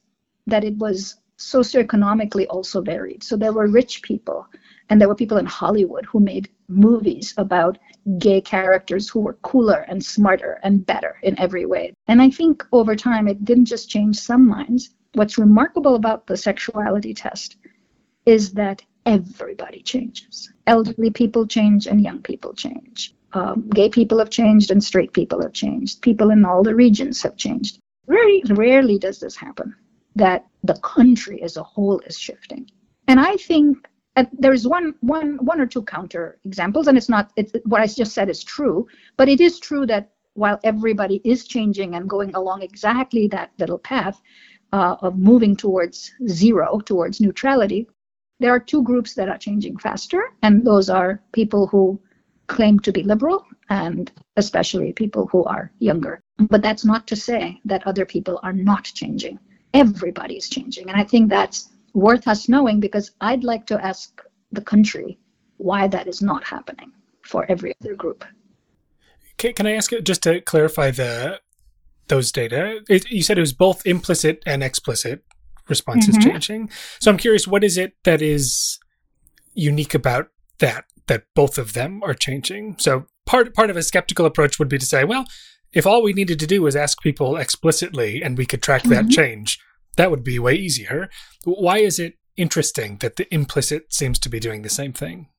[0.47, 3.23] that it was socioeconomically also varied.
[3.23, 4.47] So there were rich people,
[4.89, 7.77] and there were people in Hollywood who made movies about
[8.17, 11.93] gay characters who were cooler and smarter and better in every way.
[12.07, 14.93] And I think over time it didn't just change some minds.
[15.13, 17.57] What's remarkable about the sexuality test
[18.25, 20.51] is that everybody changes.
[20.67, 23.13] Elderly people change and young people change.
[23.33, 26.01] Um, gay people have changed and straight people have changed.
[26.01, 27.79] People in all the regions have changed.
[28.07, 29.75] Very rarely does this happen
[30.15, 32.69] that the country as a whole is shifting.
[33.07, 33.87] And I think
[34.33, 38.13] there's one, one, one or two counter examples, and it's not it's, what I just
[38.13, 38.87] said is true,
[39.17, 43.79] but it is true that while everybody is changing and going along exactly that little
[43.79, 44.21] path
[44.73, 47.87] uh, of moving towards zero, towards neutrality,
[48.41, 52.01] there are two groups that are changing faster, and those are people who
[52.47, 56.19] claim to be liberal and especially people who are younger.
[56.49, 59.37] But that's not to say that other people are not changing.
[59.75, 60.89] Everybody's changing.
[60.89, 64.21] And I think that's worth us knowing because I'd like to ask
[64.51, 65.19] the country
[65.57, 68.25] why that is not happening for every other group.
[69.37, 71.39] Can, can I ask just to clarify the
[72.07, 72.81] those data?
[72.89, 75.23] It, you said it was both implicit and explicit
[75.71, 76.29] responses mm-hmm.
[76.29, 76.69] changing.
[76.99, 78.77] So I'm curious, what is it that is
[79.55, 80.27] unique about
[80.59, 82.75] that that both of them are changing?
[82.77, 85.25] So part part of a skeptical approach would be to say, well,
[85.73, 89.05] if all we needed to do was ask people explicitly and we could track that
[89.05, 89.09] mm-hmm.
[89.09, 89.59] change,
[89.97, 91.09] that would be way easier.
[91.45, 95.29] Why is it interesting that the implicit seems to be doing the same thing?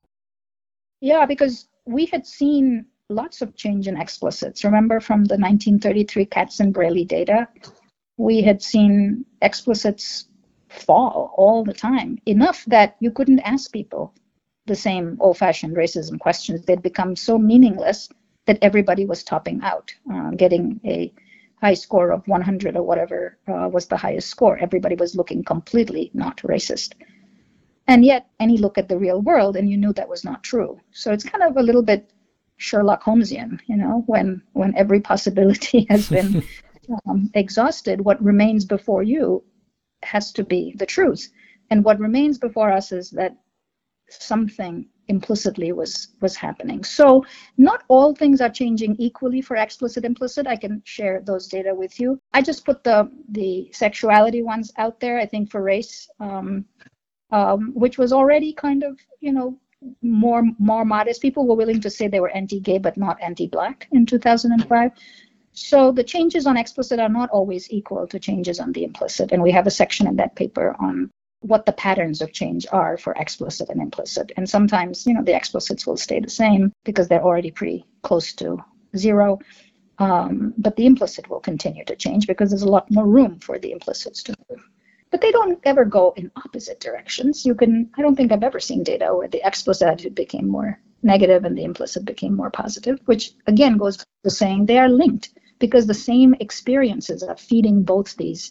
[1.01, 4.65] Yeah, because we had seen lots of change in explicits.
[4.65, 7.49] Remember from the 1933 Katz and Braly data,
[8.23, 10.27] we had seen explicits
[10.69, 14.15] fall all the time, enough that you couldn't ask people
[14.67, 16.65] the same old fashioned racism questions.
[16.65, 18.09] They'd become so meaningless
[18.47, 21.13] that everybody was topping out, uh, getting a
[21.61, 24.57] high score of 100 or whatever uh, was the highest score.
[24.57, 26.93] Everybody was looking completely not racist.
[27.89, 30.81] And yet, any look at the real world, and you knew that was not true.
[30.93, 32.13] So it's kind of a little bit
[32.57, 36.45] Sherlock Holmesian, you know, when when every possibility has been
[37.07, 39.45] um, exhausted, what remains before you
[40.03, 41.29] has to be the truth.
[41.71, 43.37] And what remains before us is that
[44.11, 46.85] something implicitly was was happening.
[46.85, 47.25] So
[47.57, 50.47] not all things are changing equally for explicit implicit.
[50.47, 52.19] I can share those data with you.
[52.33, 55.19] I just put the the sexuality ones out there.
[55.19, 56.65] I think for race, um,
[57.31, 59.59] um, which was already kind of you know
[60.03, 61.23] more more modest.
[61.23, 64.93] People were willing to say they were anti-gay but not anti-black in 2005.
[65.55, 69.33] So the changes on explicit are not always equal to changes on the implicit.
[69.33, 72.97] And we have a section in that paper on what the patterns of change are
[72.97, 74.33] for explicit and implicit.
[74.37, 78.33] And sometimes, you know, the explicits will stay the same because they're already pretty close
[78.35, 78.65] to
[78.97, 79.41] zero.
[79.99, 83.59] Um, but the implicit will continue to change because there's a lot more room for
[83.59, 84.63] the implicits to move.
[85.11, 87.45] But they don't ever go in opposite directions.
[87.45, 90.81] You can, I don't think I've ever seen data where the explicit attitude became more
[91.03, 95.31] negative and the implicit became more positive, which again goes to saying they are linked
[95.63, 98.43] because the same experiences are feeding both these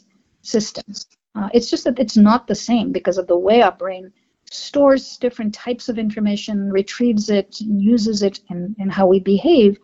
[0.43, 1.05] systems.
[1.35, 4.13] Uh, it's just that it's not the same because of the way our brain
[4.49, 9.77] stores different types of information, retrieves it, uses it, and, and how we behave,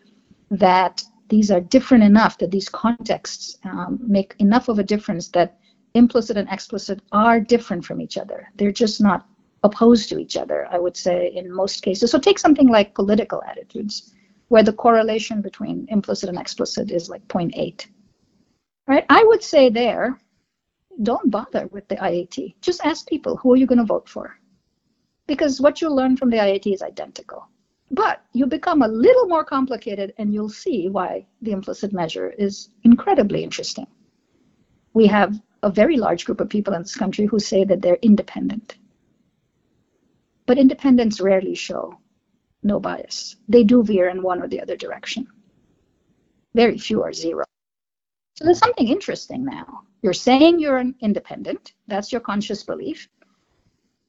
[0.51, 5.59] that these are different enough that these contexts um, make enough of a difference that
[5.95, 8.47] implicit and explicit are different from each other.
[8.55, 9.27] They're just not
[9.63, 12.09] opposed to each other, I would say, in most cases.
[12.09, 14.13] So take something like political attitudes
[14.47, 17.85] where the correlation between implicit and explicit is like 0.8.
[18.87, 19.05] Right?
[19.09, 20.17] I would say there,
[21.03, 22.55] don't bother with the IAT.
[22.61, 24.37] Just ask people who are you going to vote for?
[25.27, 27.47] Because what you learn from the IAT is identical.
[27.91, 32.69] But you become a little more complicated and you'll see why the implicit measure is
[32.83, 33.87] incredibly interesting.
[34.93, 37.99] We have a very large group of people in this country who say that they're
[38.01, 38.77] independent.
[40.45, 41.97] But independents rarely show
[42.63, 43.35] no bias.
[43.47, 45.27] They do veer in one or the other direction.
[46.53, 47.45] Very few are zero.
[48.35, 49.81] So there's something interesting now.
[50.01, 53.09] You're saying you're an independent, that's your conscious belief,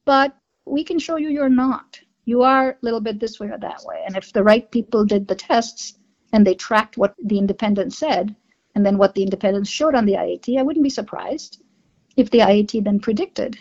[0.05, 0.35] but
[0.65, 1.99] we can show you you're not.
[2.25, 4.03] You are a little bit this way or that way.
[4.05, 5.97] And if the right people did the tests
[6.31, 8.35] and they tracked what the independent said
[8.75, 11.63] and then what the independents showed on the IAT, I wouldn't be surprised
[12.17, 13.57] if the IAT then predicted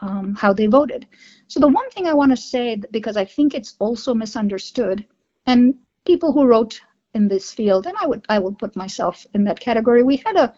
[0.00, 1.06] um, how they voted.
[1.50, 5.04] So the one thing I want to say, because I think it's also misunderstood,
[5.46, 5.74] and
[6.06, 6.80] people who wrote
[7.12, 10.36] in this field, and I would I will put myself in that category, we had
[10.36, 10.54] a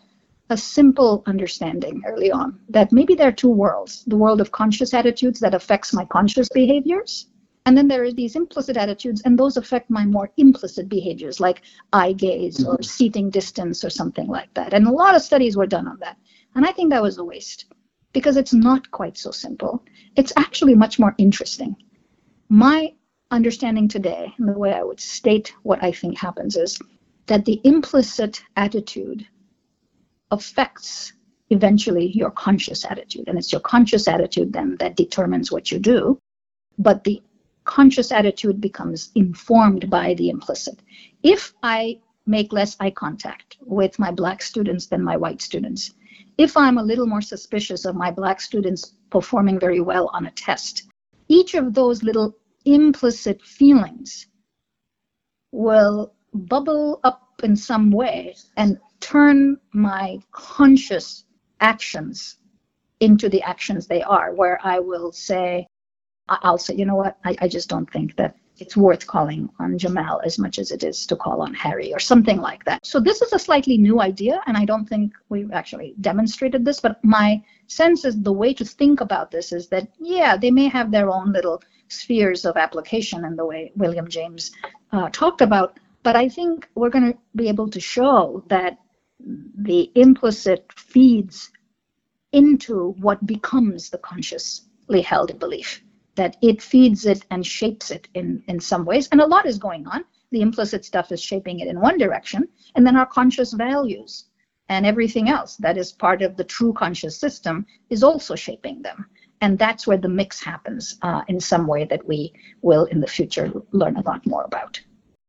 [0.51, 4.93] a simple understanding early on that maybe there are two worlds the world of conscious
[4.93, 7.29] attitudes that affects my conscious behaviors
[7.65, 11.63] and then there are these implicit attitudes and those affect my more implicit behaviors like
[11.95, 12.83] eye gaze or mm-hmm.
[12.83, 14.75] seating distance or something like that.
[14.75, 16.19] And a lot of studies were done on that.
[16.55, 17.65] And i think that was a waste
[18.13, 19.85] because it's not quite so simple.
[20.17, 21.77] It's actually much more interesting.
[22.49, 22.95] My
[23.31, 26.79] understanding today, and the way I would state what I think happens, is
[27.27, 29.27] that the implicit attitude
[30.31, 31.13] affects
[31.51, 33.29] eventually your conscious attitude.
[33.29, 36.19] And it's your conscious attitude then that determines what you do.
[36.79, 37.23] But the
[37.65, 40.81] conscious attitude becomes informed by the implicit.
[41.23, 45.93] If I make less eye contact with my black students than my white students,
[46.39, 50.31] if I'm a little more suspicious of my black students performing very well on a
[50.31, 50.85] test,
[51.29, 54.27] each of those little implicit feelings
[55.53, 61.25] will bubble up in some way and turn my conscious
[61.61, 62.37] actions
[63.01, 65.67] into the actions they are, where I will say,
[66.29, 69.71] I'll say, you know what, I, I just don't think that it's worth calling on
[69.83, 72.79] Jamal as much as it is to call on Harry or something like that.
[72.93, 76.81] So this is a slightly new idea, and I don't think we've actually demonstrated this,
[76.87, 77.29] but my
[77.67, 81.09] sense is the way to think about this is that, yeah, they may have their
[81.17, 81.59] own little
[81.89, 84.53] spheres of application in the way William James
[84.93, 85.71] uh, talked about,
[86.03, 88.79] But I think we're going to be able to show that
[89.21, 91.51] the implicit feeds
[92.33, 95.83] into what becomes the consciously held belief,
[96.17, 99.09] that it feeds it and shapes it in, in some ways.
[99.09, 100.05] And a lot is going on.
[100.31, 104.25] The implicit stuff is shaping it in one direction, and then our conscious values
[104.69, 109.07] and everything else that is part of the true conscious system is also shaping them.
[109.43, 112.33] And that's where the mix happens uh, in some way that we
[112.63, 114.81] will in the future learn a lot more about.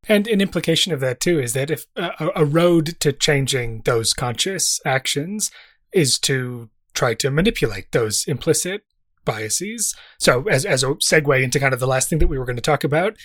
[0.07, 4.13] And an implication of that too is that if uh, a road to changing those
[4.13, 5.49] conscious actions
[5.93, 8.83] is to try to manipulate those implicit
[9.25, 9.95] biases.
[10.19, 12.55] So as as a segue into kind of the last thing that we were going
[12.55, 13.15] to talk about,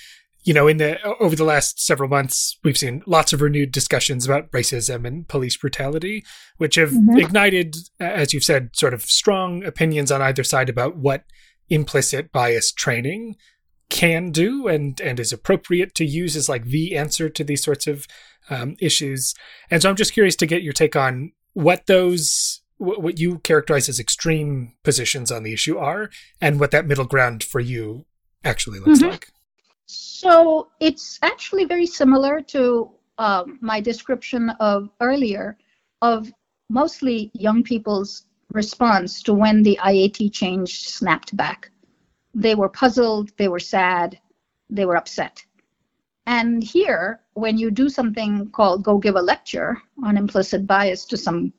[0.44, 4.24] you know, in the over the last several months, we've seen lots of renewed discussions
[4.24, 6.24] about racism and police brutality,
[6.56, 7.18] which have mm-hmm.
[7.18, 11.24] ignited, as you've said, sort of strong opinions on either side about what
[11.68, 13.36] implicit bias training
[13.90, 17.86] can do and and is appropriate to use as like the answer to these sorts
[17.86, 18.06] of
[18.50, 19.34] um, issues.
[19.70, 23.88] And so I'm just curious to get your take on what those what you characterize
[23.88, 26.10] as extreme positions on the issue are
[26.40, 28.04] and what that middle ground for you
[28.44, 29.10] actually looks mm-hmm.
[29.10, 29.28] like.
[29.86, 35.56] So it's actually very similar to um, my description of earlier
[36.02, 36.32] of
[36.70, 41.70] mostly young people's response to when the IAT change snapped back
[42.34, 44.20] they were puzzled, they were sad,
[44.70, 45.44] they were upset.
[46.26, 51.16] And here, when you do something called go give a lecture on implicit bias to
[51.16, 51.52] some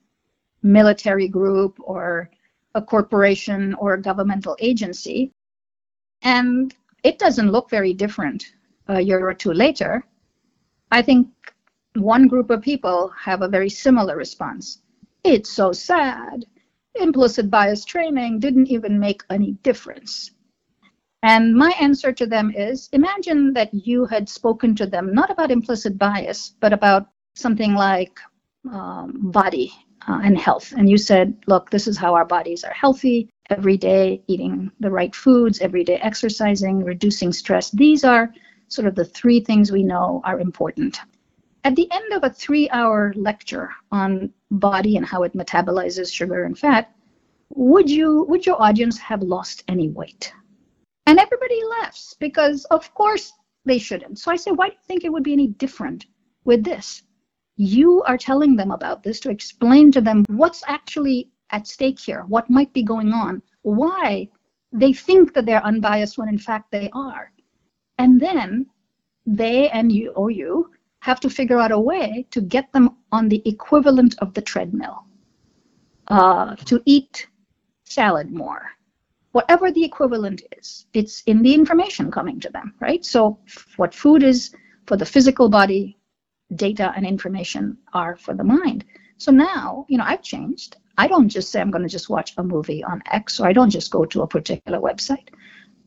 [0.61, 2.29] military group or
[2.75, 5.31] a corporation or a governmental agency,
[6.21, 8.53] and it doesn't look very different
[8.87, 10.03] a year or two later,
[10.91, 11.27] I think
[11.95, 14.81] one group of people have a very similar response.
[15.23, 16.45] It's so sad.
[16.95, 20.31] Implicit bias training didn't even make any difference.
[21.21, 25.51] And my answer to them is imagine that you had spoken to them not about
[25.51, 28.19] implicit bias, but about something like
[28.71, 29.73] um, body
[30.07, 30.73] uh, and health.
[30.77, 34.91] And you said, look, this is how our bodies are healthy every day, eating the
[34.91, 37.71] right foods, every day exercising, reducing stress.
[37.71, 38.33] These are
[38.67, 40.99] sort of the three things we know are important.
[41.63, 46.45] At the end of a three hour lecture on body and how it metabolizes sugar
[46.45, 46.91] and fat,
[47.49, 50.31] would you would your audience have lost any weight?
[51.07, 53.33] And everybody laughs because, of course,
[53.65, 54.19] they shouldn't.
[54.19, 56.05] So I say, why do you think it would be any different
[56.45, 57.03] with this?
[57.61, 62.23] You are telling them about this to explain to them what's actually at stake here,
[62.29, 64.29] what might be going on, why
[64.71, 67.33] they think that they're unbiased when in fact they are.
[67.97, 68.67] And then
[69.25, 73.27] they and you or you have to figure out a way to get them on
[73.27, 75.03] the equivalent of the treadmill,
[76.07, 77.27] uh, to eat
[77.83, 78.71] salad more,
[79.33, 83.03] whatever the equivalent is, it's in the information coming to them, right?
[83.03, 83.37] So
[83.75, 84.55] what food is
[84.87, 85.98] for the physical body,
[86.55, 88.85] data and information are for the mind.
[89.17, 90.77] So now, you know, I've changed.
[90.97, 93.53] I don't just say I'm going to just watch a movie on X or I
[93.53, 95.29] don't just go to a particular website.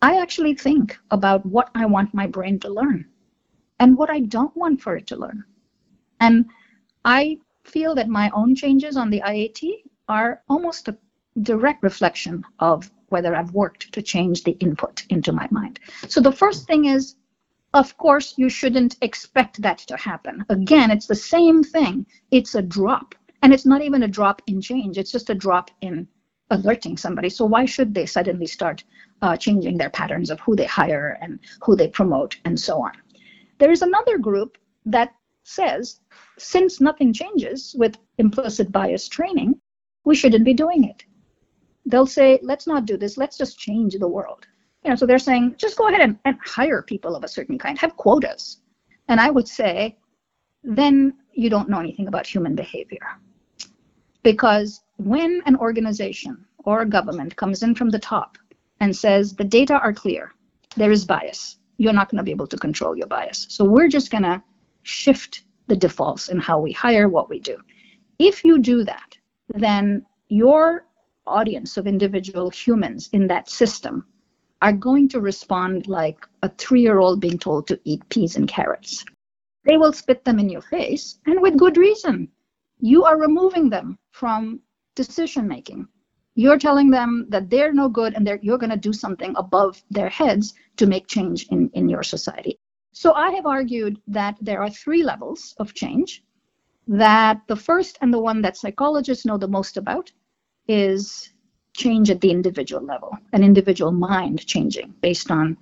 [0.00, 3.06] I actually think about what I want my brain to learn
[3.78, 5.44] and what I don't want for it to learn.
[6.20, 6.46] And
[7.04, 10.96] I feel that my own changes on the IAT are almost a
[11.40, 15.78] direct reflection of whether I've worked to change the input into my mind.
[16.08, 17.16] So the first thing is,
[17.74, 20.44] of course, you shouldn't expect that to happen.
[20.48, 22.06] Again, it's the same thing.
[22.30, 23.14] It's a drop.
[23.42, 26.06] And it's not even a drop in change, it's just a drop in
[26.50, 27.28] alerting somebody.
[27.28, 28.84] So why should they suddenly start
[29.22, 32.92] uh, changing their patterns of who they hire and who they promote and so on?
[33.58, 35.14] There is another group that
[35.44, 36.00] says,
[36.38, 39.60] since nothing changes with implicit bias training,
[40.04, 41.04] we shouldn't be doing it
[41.86, 44.46] they'll say, let's not do this, let's just change the world.
[44.84, 47.58] You know, so they're saying, just go ahead and, and hire people of a certain
[47.58, 48.58] kind, have quotas.
[49.08, 49.96] And I would say,
[50.64, 53.06] then you don't know anything about human behavior.
[54.22, 58.38] Because when an organization or a government comes in from the top
[58.80, 60.32] and says the data are clear,
[60.76, 63.46] there is bias, you're not going to be able to control your bias.
[63.50, 64.42] So we're just going to
[64.82, 67.56] shift the defaults in how we hire, what we do.
[68.18, 69.16] If you do that,
[69.54, 70.86] then your
[71.26, 74.06] audience of individual humans in that system
[74.62, 78.48] are going to respond like a three year old being told to eat peas and
[78.48, 79.04] carrots.
[79.64, 82.28] They will spit them in your face, and with good reason.
[82.78, 84.60] You are removing them from
[84.94, 85.88] decision making.
[86.34, 90.08] You're telling them that they're no good and you're going to do something above their
[90.08, 92.58] heads to make change in, in your society.
[92.92, 96.22] So I have argued that there are three levels of change.
[96.88, 100.10] That the first and the one that psychologists know the most about
[100.66, 101.31] is
[101.74, 105.56] change at the individual level, an individual mind changing based on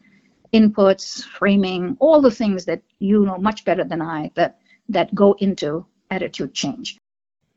[0.53, 4.59] inputs, framing, all the things that you know much better than I that
[4.89, 6.99] that go into attitude change.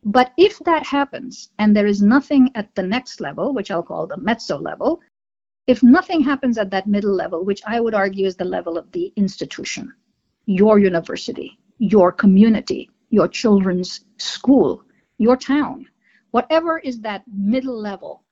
[0.06, 4.06] But if that happens and there is nothing at the next level, which I'll call
[4.06, 5.02] the mezzo level,
[5.66, 8.92] if nothing happens at that middle level, which I would argue is the level of
[8.92, 9.94] the institution,
[10.46, 14.84] your university, your community, your children's school,
[15.18, 15.88] your town,
[16.32, 18.23] whatever is that middle level,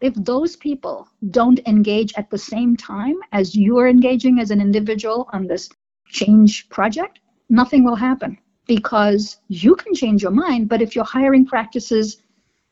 [0.00, 5.28] if those people don't engage at the same time as you're engaging as an individual
[5.32, 5.68] on this
[6.06, 11.44] change project, nothing will happen because you can change your mind, but if your hiring
[11.44, 12.22] practices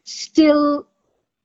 [0.05, 0.87] still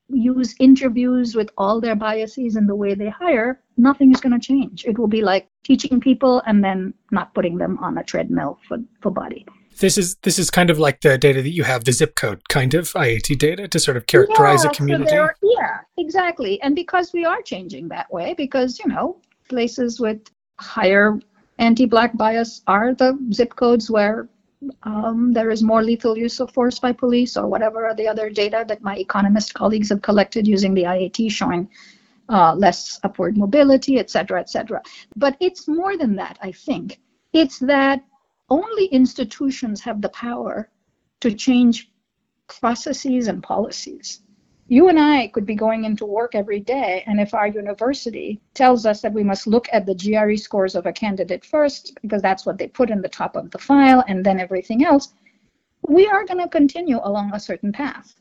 [0.08, 4.46] use interviews with all their biases and the way they hire, nothing is going to
[4.46, 4.84] change.
[4.84, 8.78] It will be like teaching people and then not putting them on a treadmill for,
[9.00, 9.46] for body.
[9.78, 12.48] This is this is kind of like the data that you have, the zip code
[12.48, 15.10] kind of IAT data to sort of characterize yeah, a community.
[15.10, 16.60] So yeah, exactly.
[16.62, 19.16] And because we are changing that way, because you know,
[19.48, 20.20] places with
[20.60, 21.18] higher
[21.58, 24.28] anti-black bias are the zip codes where
[24.84, 28.30] um, there is more lethal use of force by police or whatever are the other
[28.30, 31.68] data that my economist colleagues have collected using the IAT showing
[32.28, 34.80] uh, less upward mobility, et cetera, et cetera.
[35.16, 37.00] But it's more than that, I think.
[37.32, 38.02] It's that
[38.48, 40.70] only institutions have the power
[41.20, 41.90] to change
[42.48, 44.20] processes and policies
[44.68, 48.86] you and I could be going into work every day, and if our university tells
[48.86, 52.46] us that we must look at the GRE scores of a candidate first, because that's
[52.46, 55.12] what they put in the top of the file, and then everything else,
[55.86, 58.14] we are going to continue along a certain path.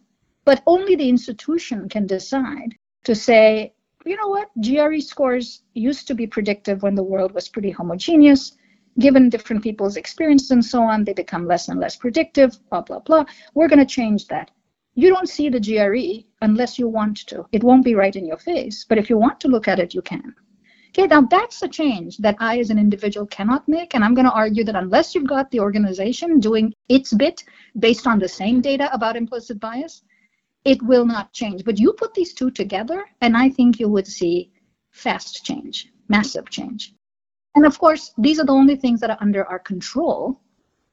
[0.44, 3.74] But only the institution can decide to say,
[4.06, 8.58] you know what, GRE scores used to be predictive when the world was pretty homogeneous.
[9.00, 13.00] Given different people's experience and so on, they become less and less predictive, blah, blah,
[13.00, 13.26] blah.
[13.54, 14.52] We're going to change that
[14.96, 17.48] you don't see the GRE unless you want to.
[17.52, 19.94] It won't be right in your face, but if you want to look at it,
[19.94, 20.36] you can.
[20.90, 23.96] Okay, now that's a change that I as an individual cannot make.
[23.96, 27.44] And I'm going to argue that unless you've got the organization doing its bit
[27.80, 30.04] based on the same data about implicit bias,
[30.64, 31.66] it will not change.
[31.66, 34.52] But you put these two together, and I think you would see
[34.92, 36.94] fast change, massive change.
[37.56, 40.40] And of course, these are the only things that are under our control.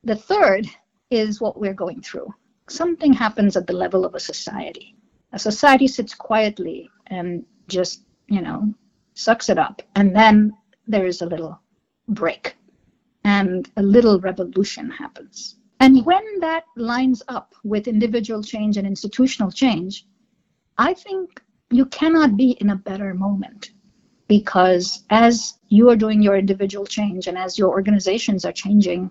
[0.05, 0.67] The third
[1.11, 2.33] is what we're going through
[2.71, 4.97] something happens at the level of a society.
[5.33, 8.73] A society sits quietly and just, you know,
[9.15, 9.83] sucks it up.
[9.97, 10.53] And then
[10.87, 11.61] there is a little
[12.09, 12.57] break
[13.25, 15.57] and a little revolution happens.
[15.81, 20.07] And when that lines up with individual change and institutional change,
[20.79, 23.73] I think you cannot be in a better moment
[24.31, 29.11] because as you are doing your individual change and as your organizations are changing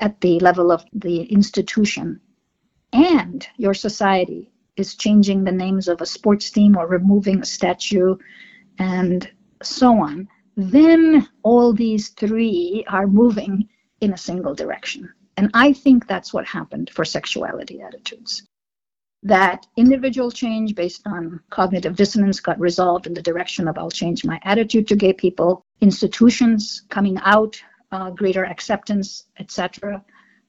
[0.00, 2.20] at the level of the institution,
[2.92, 8.16] and your society is changing the names of a sports team or removing a statue
[8.80, 9.30] and
[9.62, 13.68] so on, then all these three are moving
[14.00, 15.08] in a single direction.
[15.36, 18.42] And I think that's what happened for sexuality attitudes.
[19.22, 24.24] That individual change based on cognitive dissonance got resolved in the direction of I'll change
[24.24, 27.60] my attitude to gay people, institutions coming out,
[27.90, 30.04] uh, greater acceptance, etc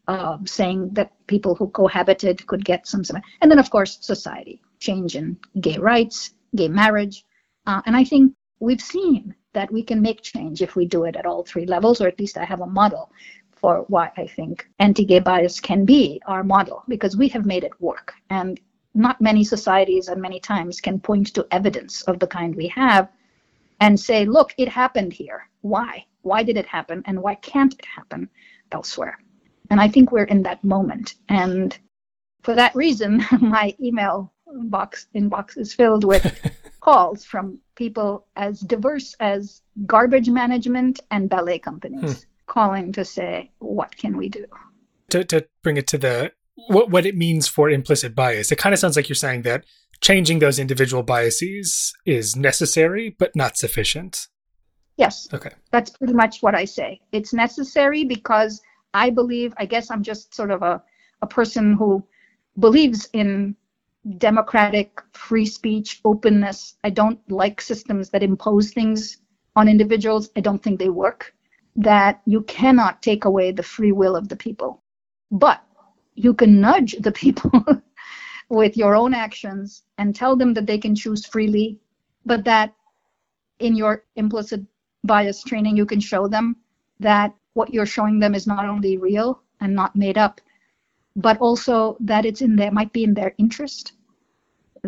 [0.07, 4.61] uh, saying that people who cohabited could get some, some, and then of course society,
[4.79, 7.25] change in gay rights, gay marriage,
[7.65, 11.15] uh, and I think we've seen that we can make change if we do it
[11.15, 13.11] at all three levels, or at least I have a model
[13.59, 17.79] for why I think anti-gay bias can be our model because we have made it
[17.81, 18.59] work, and
[18.93, 23.09] not many societies and many times can point to evidence of the kind we have
[23.79, 25.47] and say, look, it happened here.
[25.61, 26.05] Why?
[26.23, 27.03] Why did it happen?
[27.05, 28.29] And why can't it happen
[28.71, 29.17] elsewhere?
[29.69, 31.15] And I think we're in that moment.
[31.29, 31.77] And
[32.41, 36.23] for that reason, my email box inbox is filled with
[36.79, 42.29] calls from people as diverse as garbage management and ballet companies hmm.
[42.47, 44.45] Calling to say, what can we do?
[45.11, 46.31] To, to bring it to the
[46.67, 49.63] what, what it means for implicit bias, it kind of sounds like you're saying that
[50.01, 54.27] changing those individual biases is necessary but not sufficient.
[54.97, 55.27] Yes.
[55.31, 55.51] Okay.
[55.71, 56.99] That's pretty much what I say.
[57.11, 58.61] It's necessary because
[58.93, 60.81] I believe, I guess I'm just sort of a,
[61.21, 62.03] a person who
[62.57, 63.55] believes in
[64.17, 66.75] democratic free speech, openness.
[66.83, 69.17] I don't like systems that impose things
[69.55, 70.29] on individuals.
[70.35, 71.33] I don't think they work.
[71.77, 74.81] That you cannot take away the free will of the people.
[75.31, 75.63] But
[76.15, 77.51] you can nudge the people
[78.49, 81.79] with your own actions and tell them that they can choose freely,
[82.25, 82.73] but that
[83.59, 84.61] in your implicit
[85.03, 86.55] bias training, you can show them
[86.99, 90.41] that what you're showing them is not only real and not made up,
[91.15, 93.93] but also that it's in there, might be in their interest,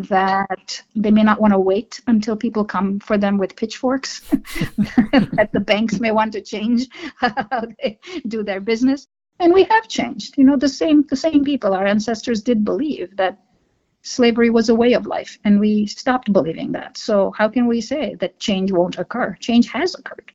[0.08, 5.50] that they may not want to wait until people come for them with pitchforks, that
[5.52, 9.06] the banks may want to change how they do their business.
[9.38, 10.36] And we have changed.
[10.36, 13.38] You know, the same the same people, our ancestors did believe that
[14.02, 16.96] slavery was a way of life, and we stopped believing that.
[16.96, 19.36] So how can we say that change won't occur?
[19.40, 20.32] Change has occurred.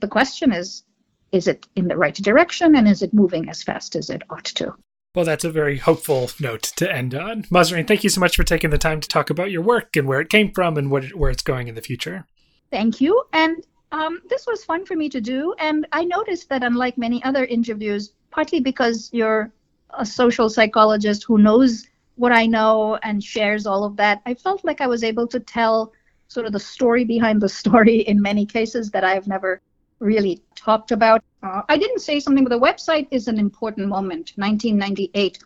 [0.00, 0.84] The question is,
[1.32, 4.44] is it in the right direction and is it moving as fast as it ought
[4.44, 4.74] to?
[5.16, 7.44] Well, that's a very hopeful note to end on.
[7.44, 10.06] Mahzarin, thank you so much for taking the time to talk about your work and
[10.06, 12.26] where it came from and what it, where it's going in the future.
[12.70, 13.24] Thank you.
[13.32, 15.54] And um, this was fun for me to do.
[15.58, 19.50] And I noticed that, unlike many other interviews, partly because you're
[19.98, 21.86] a social psychologist who knows
[22.16, 25.40] what I know and shares all of that, I felt like I was able to
[25.40, 25.94] tell
[26.28, 29.62] sort of the story behind the story in many cases that I've never
[29.98, 31.22] really talked about.
[31.42, 34.32] Uh, I didn't say something, but the website is an important moment.
[34.36, 35.38] 1998,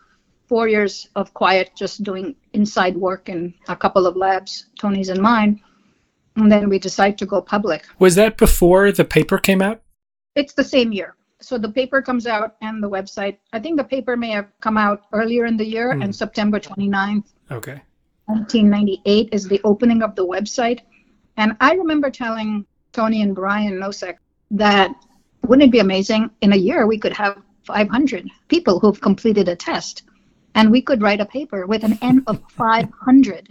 [0.47, 5.21] four years of quiet, just doing inside work in a couple of labs, Tony's and
[5.21, 5.61] mine.
[6.35, 7.85] And then we decide to go public.
[7.99, 9.81] Was that before the paper came out?
[10.35, 11.15] It's the same year.
[11.41, 13.37] So the paper comes out and the website.
[13.51, 16.03] I think the paper may have come out earlier in the year, mm.
[16.03, 17.25] and September 29th.
[17.51, 17.81] Okay.
[18.25, 20.81] 1998 is the opening of the website.
[21.37, 24.17] And I remember telling Tony and Brian Nosek
[24.51, 24.91] that
[25.47, 26.29] wouldn't it be amazing?
[26.41, 30.03] In a year we could have 500 people who've completed a test
[30.55, 33.47] and we could write a paper with an n of 500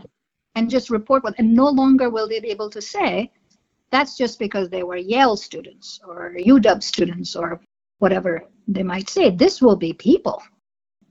[0.54, 3.30] and just report what and no longer will they be able to say
[3.90, 7.60] that's just because they were yale students or uw students or
[7.98, 9.30] whatever they might say.
[9.30, 10.42] This will be people.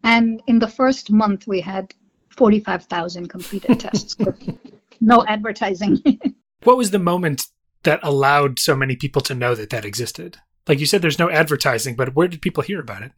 [0.03, 1.93] And in the first month we had
[2.29, 4.15] 45000 completed tests
[5.01, 6.01] no advertising.
[6.63, 7.47] What was the moment
[7.83, 10.37] that allowed so many people to know that that existed?
[10.67, 13.11] Like you said, there's no advertising, but where did people hear about it?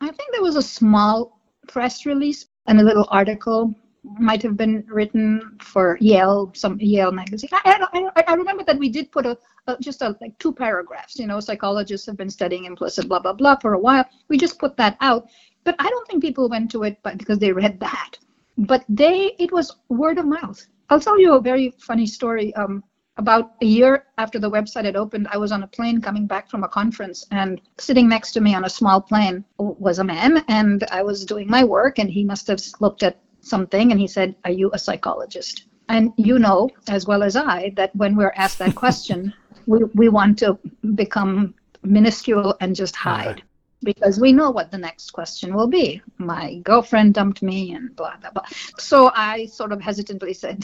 [0.00, 3.74] I think there was a small press release and a little article
[4.18, 7.50] might have been written for Yale, some Yale magazine.
[7.52, 11.18] I, I, I remember that we did put a, a, just a, like two paragraphs.
[11.18, 14.04] You know, psychologists have been studying implicit blah blah blah for a while.
[14.28, 15.28] We just put that out,
[15.64, 18.12] but I don't think people went to it but because they read that.
[18.56, 20.66] But they, it was word of mouth.
[20.88, 22.54] I'll tell you a very funny story.
[22.54, 22.82] Um,
[23.20, 26.48] about a year after the website had opened, I was on a plane coming back
[26.50, 30.42] from a conference, and sitting next to me on a small plane was a man,
[30.48, 34.06] and I was doing my work, and he must have looked at something, and he
[34.06, 38.38] said, "Are you a psychologist?" And you know as well as I that when we're
[38.44, 39.34] asked that question,
[39.66, 40.58] we we want to
[40.94, 43.42] become minuscule and just hide.
[43.82, 46.02] Because we know what the next question will be.
[46.18, 48.48] My girlfriend dumped me, and blah blah blah.
[48.78, 50.58] So I sort of hesitantly said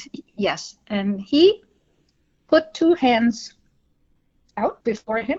[0.48, 1.62] yes, and he
[2.48, 3.54] put two hands
[4.56, 5.38] out before him.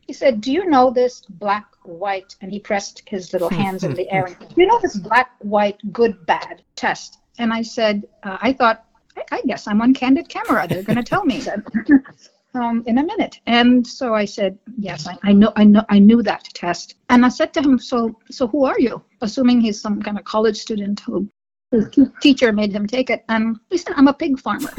[0.00, 2.36] He said, Do you know this black, white?
[2.40, 4.26] And he pressed his little hands in the air.
[4.26, 7.18] Do you know this black, white, good, bad test?
[7.38, 8.84] And I said, uh, I thought,
[9.16, 10.66] I, I, guess I'm on candid camera.
[10.68, 11.42] They're going to tell me
[12.54, 13.40] um, in a minute.
[13.46, 16.94] And so I said, Yes, I, I, know, I know, I knew that test.
[17.08, 19.02] And I said to him, So, so who are you?
[19.20, 21.28] Assuming he's some kind of college student who
[21.72, 21.88] his
[22.20, 23.24] teacher made him take it.
[23.28, 24.70] And he said, I'm a pig farmer.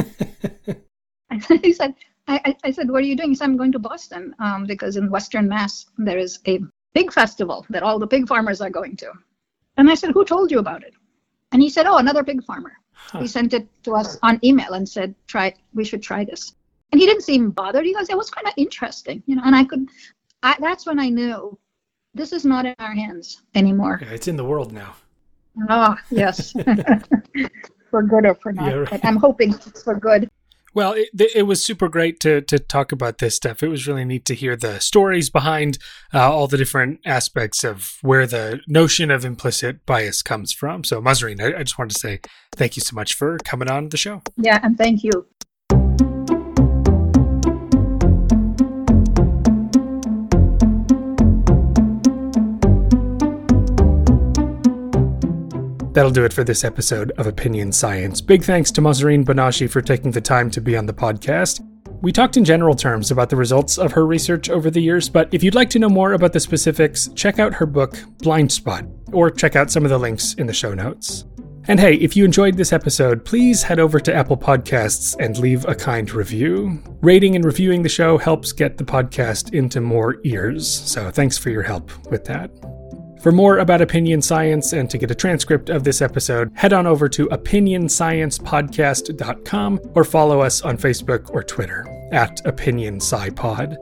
[1.64, 1.94] he said,
[2.28, 3.30] I, I, said, what are you doing?
[3.30, 6.60] He said, I'm going to Boston um, because in Western Mass there is a
[6.94, 9.12] pig festival that all the pig farmers are going to.
[9.78, 10.94] And I said, who told you about it?
[11.52, 12.74] And he said, oh, another pig farmer.
[12.91, 13.22] Huh.
[13.22, 16.54] He sent it to us on email and said, try, we should try this.
[16.91, 17.86] And he didn't seem bothered.
[17.86, 19.44] He goes, it was kind of interesting, you know.
[19.45, 19.88] And I could,
[20.44, 21.58] I, that's when I knew
[22.14, 23.99] this is not in our hands anymore.
[24.02, 24.95] Yeah, it's in the world now.
[25.70, 26.52] Oh yes,
[27.91, 28.68] for good or for not.
[28.68, 28.99] Yeah, right.
[29.04, 30.30] I'm hoping it's for good.
[30.78, 33.64] Well, it, it, was super great to to talk about this stuff.
[33.64, 35.80] It was really neat to hear the stories behind
[36.14, 40.84] uh, all the different aspects of where the notion of implicit bias comes from.
[40.84, 42.20] So, Mahzarin, I, I just wanted to say
[42.56, 44.22] thank you so much for coming on the show.
[44.36, 45.26] Yeah, and thank you.
[55.98, 58.22] That'll do it for this episode of Opinion Science.
[58.22, 61.60] Big thanks to Mahzarin Banaji for taking the time to be on the podcast.
[62.03, 65.28] We talked in general terms about the results of her research over the years, but
[65.34, 68.86] if you'd like to know more about the specifics, check out her book, Blind Spot,
[69.11, 71.26] or check out some of the links in the show notes.
[71.68, 75.65] And hey, if you enjoyed this episode, please head over to Apple Podcasts and leave
[75.65, 76.80] a kind review.
[77.02, 81.49] Rating and reviewing the show helps get the podcast into more ears, so thanks for
[81.49, 82.52] your help with that.
[83.22, 86.88] For more about opinion science and to get a transcript of this episode, head on
[86.88, 93.77] over to opinionsciencepodcast.com or follow us on Facebook or Twitter at OpinionSciPod.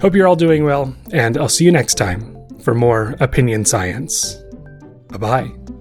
[0.00, 4.36] Hope you're all doing well, and I'll see you next time for more Opinion Science.
[5.08, 5.71] Bye bye.